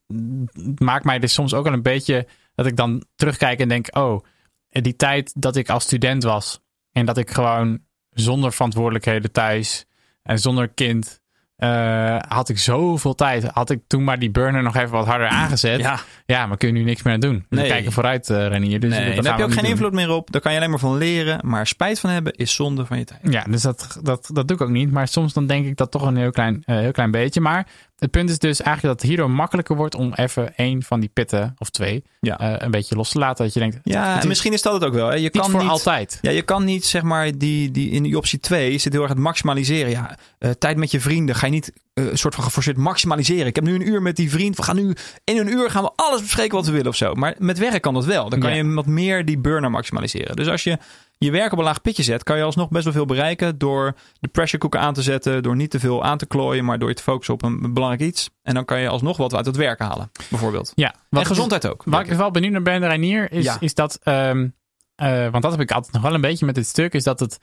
maakt 0.79 1.05
mij 1.05 1.19
dus 1.19 1.33
soms 1.33 1.55
ook 1.55 1.65
wel 1.65 1.73
een 1.73 1.83
beetje 1.83 2.27
dat 2.55 2.67
ik 2.67 2.77
dan 2.77 3.05
terugkijk 3.17 3.61
en 3.61 3.69
denk: 3.69 3.97
oh, 3.97 4.25
die 4.71 4.97
tijd 4.97 5.33
dat 5.37 5.57
ik 5.57 5.69
als 5.69 5.83
student 5.85 6.23
was 6.23 6.61
en 6.93 7.07
dat 7.07 7.19
ik 7.19 7.31
gewoon 7.31 7.79
zonder 8.11 8.53
verantwoordelijkheden 8.53 9.33
thuis 9.33 9.85
en 10.25 10.39
zonder 10.39 10.69
kind. 10.69 11.23
eh, 11.57 12.17
had 12.29 12.49
ik 12.49 12.59
zoveel 12.59 13.15
tijd. 13.15 13.45
Had 13.45 13.71
ik 13.71 13.81
toen 13.87 14.05
maar 14.05 14.19
die 14.19 14.31
burner 14.31 14.63
nog 14.63 14.77
even 14.77 14.91
wat 14.91 15.07
harder 15.07 15.29
aangezet. 15.29 15.81
Ja, 15.81 15.99
ja. 16.27 16.47
maar 16.47 16.57
kun 16.57 16.69
je 16.69 16.75
nu 16.75 16.83
niks 16.83 17.03
meer 17.03 17.15
aan 17.15 17.21
doen. 17.21 17.35
Dus 17.35 17.45
Nee. 17.49 17.63
we 17.63 17.69
kijken 17.69 17.93
vooruit, 17.93 18.31
eh 18.31 18.47
Renier. 18.49 18.81
Dus 18.81 18.91
nee, 18.91 18.99
daar 19.01 19.15
heb 19.15 19.23
we 19.25 19.39
je 19.39 19.45
ook 19.45 19.53
geen 19.53 19.63
doen. 19.63 19.71
invloed 19.71 19.93
meer 19.93 20.11
op. 20.11 20.33
Daar 20.33 20.41
kan 20.41 20.53
je 20.53 20.59
alleen 20.59 20.71
maar 20.71 20.79
van 20.79 20.97
leren. 20.97 21.41
Maar 21.43 21.67
spijt 21.67 22.01
van 22.01 22.11
hebben 22.11 22.33
is 22.33 22.55
zonde 22.55 22.87
van 22.87 22.99
je 22.99 23.05
tijd. 23.05 23.21
Ja, 23.23 23.45
dus 23.45 23.63
dat, 23.63 23.99
dat, 24.03 24.31
dat 24.33 24.49
doe 24.49 24.57
ik 24.57 24.63
ook 24.63 24.69
niet. 24.69 24.91
Maar 24.91 25.09
soms 25.09 25.33
dan 25.33 25.47
denk 25.47 25.67
ik 25.67 25.77
dat 25.77 25.91
toch 25.91 26.03
een 26.03 26.17
heel 26.17 26.31
klein, 26.31 26.63
eh, 26.65 26.77
heel 26.77 26.93
klein 26.93 27.11
beetje. 27.11 27.41
Maar 27.41 27.67
het 27.99 28.11
punt 28.11 28.31
is 28.31 28.39
dus 28.39 28.61
eigenlijk 28.63 28.95
dat 28.95 29.01
het 29.03 29.11
hierdoor 29.11 29.31
makkelijker 29.37 29.77
wordt 29.77 29.95
om 29.95 30.13
even 30.15 30.57
één 30.57 30.83
van 30.83 31.01
die 31.01 31.11
pitten, 31.13 31.55
of 31.59 31.71
twee, 31.71 32.05
Ja. 32.21 32.39
eh, 32.39 32.55
een 32.59 32.71
beetje 32.71 32.95
los 32.97 33.11
te 33.11 33.19
laten. 33.19 33.45
Dat 33.45 33.55
je 33.55 33.61
denkt, 33.61 33.79
Ja, 33.83 34.21
en 34.21 34.29
misschien 34.29 34.53
is 34.53 34.63
dat 34.63 34.73
het 34.73 34.85
ook 34.85 34.95
wel. 34.95 35.09
Hè. 35.09 35.15
Je 35.15 35.21
niet 35.21 35.31
kan 35.37 35.51
voor 35.51 35.61
niet, 35.61 35.71
altijd. 35.71 36.19
Ja, 36.23 36.31
je 36.31 36.43
kan 36.43 36.65
niet, 36.65 36.85
zeg 36.85 37.03
maar, 37.03 37.39
die, 37.39 37.71
die, 37.71 37.91
in 37.91 38.03
die 38.03 38.17
optie 38.17 38.39
2 38.41 38.79
zit 38.79 38.93
heel 38.93 39.03
erg 39.03 39.11
het 39.11 39.19
maximaliseren. 39.19 39.91
Ja, 39.91 40.19
eh, 40.39 40.51
tijd 40.51 40.77
met 40.77 40.91
je 40.91 41.01
vrienden 41.01 41.35
ga 41.35 41.47
je 41.47 41.53
niet 41.53 41.73
eh, 41.95 42.05
een 42.11 42.19
soort 42.19 42.35
van 42.35 42.45
geforceerd 42.45 42.77
maximaliseren. 42.77 43.47
Ik 43.47 43.55
heb 43.55 43.65
nu 43.65 43.75
een 43.75 43.89
uur 43.89 44.03
met 44.03 44.17
die 44.17 44.31
vriend. 44.31 44.57
We 44.57 44.63
gaan 44.63 44.77
nu 44.77 44.95
in 45.25 45.39
een 45.39 45.49
uur 45.49 45.71
gaan 45.71 45.83
we 45.83 45.93
alles 45.97 46.21
bespreken 46.21 46.57
wat 46.57 46.67
we 46.67 46.73
willen 46.73 46.89
of 46.89 46.97
zo. 46.97 47.15
Maar 47.15 47.35
met 47.39 47.59
werk 47.59 47.83
kan 47.83 47.95
dat 47.95 48.05
wel. 48.05 48.29
Dan 48.29 48.39
kan 48.41 48.51
Ja. 48.51 48.57
je 48.57 48.75
wat 48.75 48.87
meer 48.87 49.25
die 49.25 49.39
burner 49.39 49.71
maximaliseren. 49.71 50.37
Dus 50.37 50.49
als 50.49 50.65
je 50.65 50.79
je 51.19 51.31
werk 51.31 51.53
op 51.53 51.59
een 51.59 51.65
laag 51.65 51.81
pitje 51.83 52.03
zet, 52.03 52.23
kan 52.23 52.37
je 52.37 52.43
alsnog 52.43 52.69
best 52.69 52.85
wel 52.85 52.93
veel 52.93 53.07
bereiken 53.07 53.59
door 53.59 53.95
de 54.21 54.29
pressure 54.29 54.59
cooker 54.59 54.81
aan 54.81 54.95
te 54.95 55.03
zetten, 55.03 55.43
door 55.43 55.57
niet 55.57 55.71
te 55.71 55.81
veel 55.81 56.05
aan 56.05 56.19
te 56.19 56.27
klooien, 56.27 56.65
maar 56.65 56.79
door 56.79 56.89
je 56.89 56.95
te 56.95 57.03
focussen 57.03 57.35
op 57.35 57.43
een 57.43 57.73
belangrijk 57.75 58.03
iets. 58.11 58.31
En 58.43 58.55
dan 58.55 58.65
kan 58.65 58.81
je 58.81 58.89
alsnog 58.89 59.17
wat 59.17 59.35
uit 59.35 59.47
het 59.47 59.57
werk 59.57 59.79
halen, 59.79 60.11
bijvoorbeeld. 60.31 60.73
Ja, 60.75 60.95
en 61.11 61.27
gezondheid 61.27 61.67
ook. 61.69 61.83
Waar 61.87 62.07
ik 62.07 62.13
wel 62.17 62.31
benieuwd 62.31 62.53
naar 62.53 62.63
ben, 62.63 62.87
Reinier, 62.87 63.33
is, 63.33 63.45
Ja. 63.45 63.57
is 63.61 63.75
dat, 63.75 63.99
ehm, 64.03 64.49
eh, 64.95 65.29
want 65.31 65.43
dat 65.43 65.53
heb 65.53 65.61
ik 65.61 65.71
altijd 65.73 65.93
nog 65.93 66.03
wel 66.03 66.15
een 66.15 66.21
beetje 66.21 66.47
met 66.47 66.55
dit 66.55 66.67
stuk, 66.67 66.93
is 66.95 67.05
dat 67.05 67.21
het, 67.21 67.39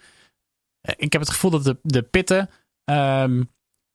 eh, 0.81 0.93
ik 0.97 1.11
heb 1.11 1.21
het 1.21 1.31
gevoel 1.31 1.51
dat 1.51 1.63
de, 1.63 1.77
de 1.83 2.01
pitten, 2.01 2.49
ehm, 2.85 3.43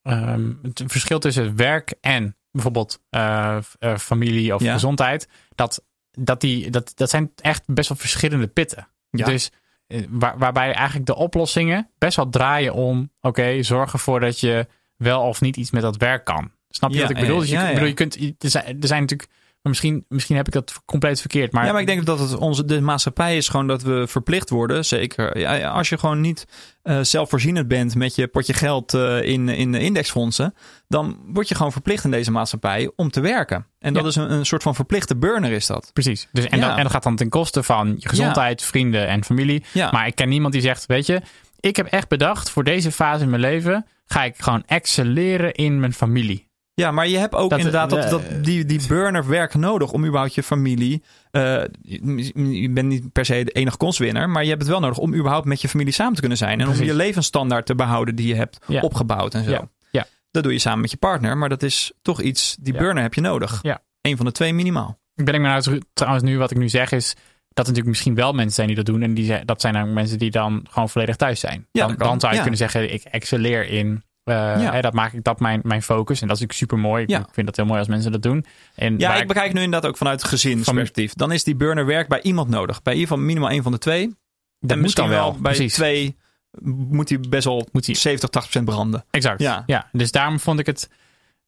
ehm, 0.06 0.52
het 0.62 0.82
verschil 0.86 1.18
tussen 1.18 1.56
werk 1.56 1.94
en 2.00 2.36
bijvoorbeeld 2.50 3.00
eh, 3.10 3.58
eh, 3.78 3.96
familie 3.96 4.54
of 4.54 4.62
Ja. 4.62 4.72
gezondheid, 4.72 5.28
dat, 5.54 5.84
dat, 6.10 6.40
die, 6.40 6.70
dat, 6.70 6.92
dat 6.94 7.10
zijn 7.10 7.32
echt 7.36 7.62
best 7.66 7.88
wel 7.88 7.98
verschillende 7.98 8.46
pitten. 8.46 8.88
Ja. 9.10 9.24
Dus 9.24 9.50
eh, 9.86 10.04
waar, 10.08 10.38
waarbij 10.38 10.72
eigenlijk 10.72 11.06
de 11.06 11.14
oplossingen 11.16 11.90
best 11.98 12.16
wel 12.16 12.28
draaien 12.28 12.74
om, 12.74 13.10
oké, 13.20 13.62
zorg 13.62 13.92
ervoor 13.92 14.20
dat 14.20 14.40
je 14.40 14.66
wel 14.96 15.22
of 15.22 15.40
niet 15.40 15.56
iets 15.56 15.70
met 15.70 15.82
dat 15.82 15.96
werk 15.96 16.24
kan. 16.24 16.50
Snap 16.68 16.90
je 16.90 16.96
Ja, 16.96 17.02
wat 17.02 17.10
ik 17.10 17.16
bedoel? 17.20 17.42
ja, 17.42 17.58
Dus 17.60 17.68
je, 17.68 17.72
bedoel, 17.74 17.88
je 17.88 17.94
kunt, 17.94 18.16
er 18.16 18.50
zijn, 18.50 18.80
er 18.80 18.86
zijn 18.88 19.00
natuurlijk, 19.00 19.30
maar 19.66 19.74
misschien, 19.74 20.04
misschien 20.08 20.36
heb 20.36 20.46
ik 20.46 20.52
dat 20.52 20.82
compleet 20.84 21.20
verkeerd, 21.20 21.52
maar, 21.52 21.66
ja, 21.66 21.72
maar 21.72 21.80
ik 21.80 21.86
denk 21.86 22.06
dat 22.06 22.18
het 22.18 22.36
onze 22.36 22.64
de 22.64 22.80
maatschappij 22.80 23.36
is 23.36 23.48
gewoon 23.48 23.66
dat 23.66 23.82
we 23.82 24.04
verplicht 24.08 24.50
worden. 24.50 24.84
Zeker 24.84 25.38
ja, 25.38 25.68
als 25.68 25.88
je 25.88 25.98
gewoon 25.98 26.20
niet 26.20 26.46
eh, 26.82 26.98
zelfvoorzienend 27.02 27.68
bent 27.68 27.94
met 27.94 28.14
je 28.14 28.26
potje 28.26 28.52
geld 28.52 28.94
eh, 28.94 29.22
in, 29.22 29.48
in 29.48 29.72
de 29.72 29.78
indexfondsen, 29.78 30.54
dan 30.88 31.18
word 31.26 31.48
je 31.48 31.54
gewoon 31.54 31.72
verplicht 31.72 32.04
in 32.04 32.10
deze 32.10 32.30
maatschappij 32.30 32.90
om 32.96 33.10
te 33.10 33.20
werken. 33.20 33.66
En 33.78 33.92
dat 33.94 34.02
Ja. 34.02 34.08
is 34.08 34.16
een, 34.16 34.32
een 34.32 34.46
soort 34.46 34.62
van 34.62 34.74
verplichte 34.74 35.16
burner, 35.16 35.50
is 35.52 35.66
dat. 35.66 35.90
Precies. 35.92 36.28
Dus, 36.32 36.44
en, 36.46 36.58
Ja. 36.58 36.66
dan, 36.68 36.76
en 36.76 36.82
dat 36.82 36.92
gaat 36.92 37.02
dan 37.02 37.16
ten 37.16 37.28
koste 37.28 37.62
van 37.62 37.94
je 37.98 38.08
gezondheid, 38.08 38.62
vrienden 38.62 39.06
en 39.08 39.24
familie. 39.24 39.64
Ja. 39.72 39.90
Maar 39.90 40.06
ik 40.06 40.14
ken 40.14 40.28
niemand 40.28 40.52
die 40.52 40.62
zegt, 40.62 40.86
weet 40.86 41.06
je, 41.06 41.20
ik 41.60 41.76
heb 41.76 41.86
echt 41.86 42.08
bedacht 42.08 42.50
voor 42.50 42.64
deze 42.64 42.92
fase 42.92 43.22
in 43.24 43.30
mijn 43.30 43.42
leven 43.42 43.86
ga 44.06 44.24
ik 44.24 44.34
gewoon 44.38 44.62
excelleren 44.66 45.52
in 45.52 45.80
mijn 45.80 45.92
familie. 45.92 46.48
Ja, 46.80 46.90
maar 46.90 47.08
je 47.08 47.18
hebt 47.18 47.34
ook 47.34 47.50
Dat- 47.50 47.58
inderdaad 47.58 47.90
dat, 47.90 48.04
eh, 48.04 48.10
dat, 48.10 48.22
die, 48.44 48.64
die 48.64 48.80
burner 48.88 49.28
werk 49.28 49.54
nodig 49.54 49.92
om 49.92 50.04
überhaupt 50.04 50.34
je 50.34 50.42
familie. 50.42 51.02
eh, 51.30 51.62
je, 51.82 52.70
bent 52.70 52.88
niet 52.88 53.12
per 53.12 53.24
se 53.24 53.44
de 53.44 53.50
enige 53.50 53.76
kostwinner, 53.76 54.28
maar 54.30 54.42
je 54.42 54.48
hebt 54.48 54.60
het 54.60 54.70
wel 54.70 54.80
nodig 54.80 54.98
om 54.98 55.14
überhaupt 55.14 55.46
met 55.46 55.60
je 55.60 55.68
familie 55.68 55.92
samen 55.92 56.14
te 56.14 56.20
kunnen 56.20 56.38
zijn. 56.38 56.60
En 56.60 56.68
om 56.68 56.74
je 56.82 56.94
levensstandaard 56.94 57.66
te 57.66 57.74
behouden 57.74 58.14
die 58.14 58.26
je 58.26 58.34
hebt 58.34 58.58
Ja. 58.66 58.80
opgebouwd 58.80 59.34
en 59.34 59.44
zo. 59.44 59.50
Ja. 59.50 59.68
Ja. 59.90 60.06
Dat 60.30 60.42
doe 60.42 60.52
je 60.52 60.58
samen 60.58 60.80
met 60.80 60.90
je 60.90 60.96
partner, 60.96 61.36
maar 61.38 61.48
dat 61.48 61.62
is 61.62 61.92
toch 62.02 62.20
iets, 62.20 62.56
die 62.60 62.72
Ja. 62.72 62.78
burner 62.78 63.02
heb 63.02 63.14
je 63.14 63.20
nodig. 63.20 63.58
Ja. 63.62 63.82
Eén 64.00 64.16
van 64.16 64.26
de 64.26 64.32
twee 64.32 64.52
minimaal. 64.54 64.98
Ik 65.14 65.24
ben 65.24 65.34
ik 65.34 65.40
me 65.40 65.46
nou 65.46 65.82
trouwens 65.92 66.24
nu 66.24 66.38
wat 66.38 66.50
ik 66.50 66.56
nu 66.56 66.68
zeg 66.68 66.92
is 66.92 67.08
dat 67.48 67.66
er 67.66 67.72
natuurlijk 67.72 67.86
misschien 67.86 68.14
wel 68.14 68.32
mensen 68.32 68.54
zijn 68.54 68.66
die 68.66 68.76
dat 68.76 68.86
doen 68.86 69.02
en 69.02 69.14
die, 69.14 69.44
dat 69.44 69.60
zijn 69.60 69.74
dan 69.74 69.92
mensen 69.92 70.18
die 70.18 70.30
dan 70.30 70.66
gewoon 70.70 70.88
volledig 70.88 71.16
thuis 71.16 71.40
zijn. 71.40 71.66
Ja, 71.72 71.86
dan, 71.86 71.96
dan 71.96 72.20
zou 72.20 72.32
je 72.32 72.36
Ja. 72.38 72.42
kunnen 72.42 72.58
zeggen 72.58 72.92
ik 72.92 73.02
excelleer 73.02 73.68
in 73.68 74.02
eh, 74.26 74.34
Ja. 74.62 74.80
dat 74.80 74.92
maak 74.92 75.12
ik 75.12 75.24
dat 75.24 75.40
mijn, 75.40 75.60
mijn 75.64 75.82
focus 75.82 76.20
en 76.20 76.26
dat 76.28 76.36
is 76.36 76.42
natuurlijk 76.42 76.58
super 76.58 76.78
mooi. 76.90 77.02
Ik 77.02 77.08
Ja. 77.10 77.26
vind 77.32 77.46
dat 77.46 77.56
heel 77.56 77.64
mooi 77.66 77.78
als 77.78 77.88
mensen 77.88 78.12
dat 78.12 78.22
doen. 78.22 78.44
En 78.74 78.98
Ja, 78.98 79.14
ik 79.14 79.26
bekijk 79.28 79.52
nu 79.52 79.62
inderdaad 79.62 79.90
ook 79.90 79.96
vanuit 79.96 80.24
gezinsperspectief. 80.24 81.14
Dan 81.14 81.32
is 81.32 81.44
die 81.44 81.56
burner 81.56 81.86
werk 81.86 82.08
bij 82.08 82.22
iemand 82.22 82.48
nodig. 82.48 82.82
Bij 82.82 82.92
in 82.92 82.98
ieder 82.98 83.12
geval 83.14 83.28
minimaal 83.28 83.50
één 83.50 83.62
van 83.62 83.72
de 83.72 83.78
twee. 83.78 84.06
dat 84.06 84.70
en 84.70 84.76
moet 84.76 84.80
misschien 84.82 85.04
dan 85.10 85.12
wel. 85.14 85.32
bij 85.32 85.40
Precies. 85.40 85.74
twee 85.74 86.16
moet 86.64 87.08
hij 87.08 87.20
best 87.28 87.44
wel 87.44 87.68
Moet 87.72 87.86
hij- 87.86 87.94
70, 87.94 88.28
80 88.30 88.50
procent 88.52 88.64
branden. 88.76 89.04
Exact. 89.10 89.40
Ja. 89.40 89.62
Ja. 89.66 89.88
dus 89.92 90.10
daarom 90.10 90.40
vond 90.40 90.58
ik 90.58 90.66
het. 90.66 90.90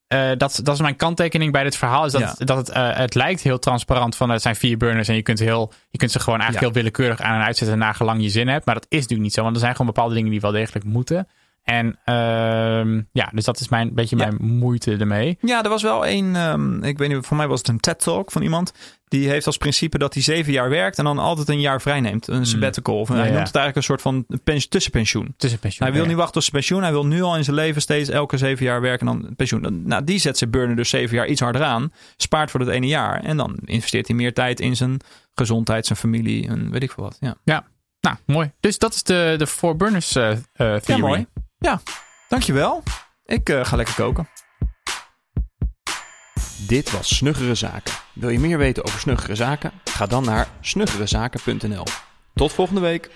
eh, 0.07 0.29
dat, 0.37 0.61
dat 0.63 0.75
is 0.75 0.81
mijn 0.81 0.97
kanttekening 0.97 1.53
bij 1.53 1.63
dit 1.63 1.77
verhaal. 1.77 2.05
Is 2.05 2.13
dat, 2.13 2.21
Ja. 2.21 2.45
dat 2.45 2.57
het, 2.57 2.69
eh, 2.69 2.97
het 2.97 3.15
lijkt 3.15 3.41
heel 3.43 3.59
transparant 3.59 4.17
van 4.17 4.31
het 4.31 4.43
zijn 4.43 4.57
vier 4.57 4.77
burners 4.77 5.09
en 5.09 5.15
je 5.15 5.23
kunt, 5.23 5.39
heel, 5.39 5.73
je 5.91 5.99
kunt 5.99 6.11
ze 6.11 6.19
gewoon 6.21 6.41
eigenlijk 6.41 6.67
Ja. 6.67 6.73
heel 6.73 6.83
willekeurig 6.83 7.21
aan 7.27 7.39
en 7.41 7.47
uitzetten 7.47 7.79
naar 7.79 7.95
gelang 7.95 8.23
je 8.23 8.29
zin 8.29 8.49
hebt. 8.49 8.65
Maar 8.67 8.75
dat 8.75 8.87
is 8.89 8.97
natuurlijk 8.97 9.23
niet 9.23 9.33
zo, 9.33 9.43
want 9.43 9.55
er 9.55 9.61
zijn 9.61 9.73
gewoon 9.73 9.87
bepaalde 9.87 10.15
dingen 10.15 10.31
die 10.31 10.41
wel 10.41 10.51
degelijk 10.51 10.85
moeten. 10.85 11.29
En 11.69 11.99
ehm, 12.05 13.01
ja, 13.13 13.31
dus 13.35 13.45
dat 13.45 13.61
is 13.61 13.69
mijn 13.69 13.95
beetje 13.95 14.17
Ja. 14.17 14.27
mijn 14.27 14.37
moeite 14.57 14.97
ermee. 14.97 15.39
Ja, 15.41 15.63
er 15.63 15.69
was 15.69 15.83
wel 15.83 16.07
een, 16.07 16.37
ehm, 16.37 16.83
ik 16.85 16.99
weet 16.99 17.09
niet, 17.09 17.27
voor 17.27 17.37
mij 17.37 17.47
was 17.49 17.59
het 17.59 17.69
een 17.69 17.81
TED-talk 17.81 18.31
van 18.31 18.43
iemand. 18.43 18.73
Die 19.09 19.29
heeft 19.29 19.47
als 19.47 19.57
principe 19.57 19.99
dat 19.99 20.15
hij 20.15 20.23
zeven 20.23 20.53
jaar 20.53 20.69
werkt 20.71 20.99
en 20.99 21.05
dan 21.05 21.19
altijd 21.19 21.49
een 21.49 21.61
jaar 21.61 21.81
vrij 21.81 22.01
neemt. 22.01 22.29
Een 22.29 22.47
sabbatical. 22.47 22.99
Of, 23.01 23.09
Ja, 23.09 23.15
hij 23.15 23.27
ja. 23.27 23.33
noemt 23.33 23.47
het 23.47 23.57
eigenlijk 23.57 23.77
een 23.77 23.83
soort 23.97 24.03
van 24.03 24.27
pens- 24.45 24.67
tussenpensioen. 24.69 25.35
Tussenpensioen. 25.37 25.83
Hij 25.87 25.93
wil 25.93 26.03
ja. 26.03 26.09
niet 26.09 26.17
wachten 26.17 26.35
tot 26.35 26.43
zijn 26.43 26.57
pensioen. 26.57 26.83
Hij 26.83 26.91
wil 26.93 27.07
nu 27.07 27.23
al 27.23 27.37
in 27.37 27.45
zijn 27.45 27.57
leven 27.57 27.83
steeds 27.83 28.09
elke 28.09 28.37
zeven 28.37 28.65
jaar 28.65 28.81
werken 28.81 29.07
en 29.09 29.19
dan 29.21 29.35
pensioen. 29.37 29.83
Nou, 29.87 30.05
die 30.05 30.19
zet 30.19 30.39
zijn 30.39 30.51
burner 30.51 30.77
dus 30.77 30.89
zeven 30.89 31.17
jaar 31.17 31.27
iets 31.27 31.41
harder 31.41 31.63
aan. 31.63 31.93
Spaart 32.17 32.51
voor 32.51 32.61
dat 32.61 32.69
ene 32.69 32.87
jaar. 32.87 33.23
En 33.23 33.37
dan 33.37 33.59
investeert 33.65 34.07
hij 34.07 34.17
meer 34.17 34.35
tijd 34.35 34.61
in 34.61 34.77
zijn 34.77 34.97
gezondheid, 35.35 35.87
zijn 35.87 35.99
familie 35.99 36.49
en 36.49 36.71
weet 36.71 36.83
ik 36.83 36.91
veel 36.93 37.05
wat. 37.05 37.17
Ja, 37.45 37.65
Nou, 38.01 38.17
mooi. 38.27 38.53
Dus 38.61 38.79
dat 38.79 38.95
is 38.95 39.03
de, 39.03 39.35
de 39.39 39.47
Four 39.47 39.77
Burners 39.77 40.15
eh 40.15 40.31
eh, 40.31 40.39
ja 40.57 40.79
theory. 40.81 41.01
mooi. 41.03 41.27
Ja, 41.59 41.81
dankjewel. 42.29 42.83
Ik 43.25 43.49
eh, 43.49 43.65
ga 43.65 43.77
lekker 43.77 43.95
koken. 43.95 44.29
Dit 46.67 46.91
was 46.91 47.17
Snuggere 47.17 47.55
Zaken. 47.55 47.95
Wil 48.13 48.29
je 48.29 48.39
meer 48.39 48.59
weten 48.59 48.85
over 48.85 49.01
Snuggere 49.01 49.35
Zaken? 49.35 49.73
Ga 49.85 50.07
dan 50.07 50.25
naar 50.25 50.49
snuggerezaken.nl. 50.61 51.85
Tot 52.35 52.53
volgende 52.53 52.81
week. 52.81 53.11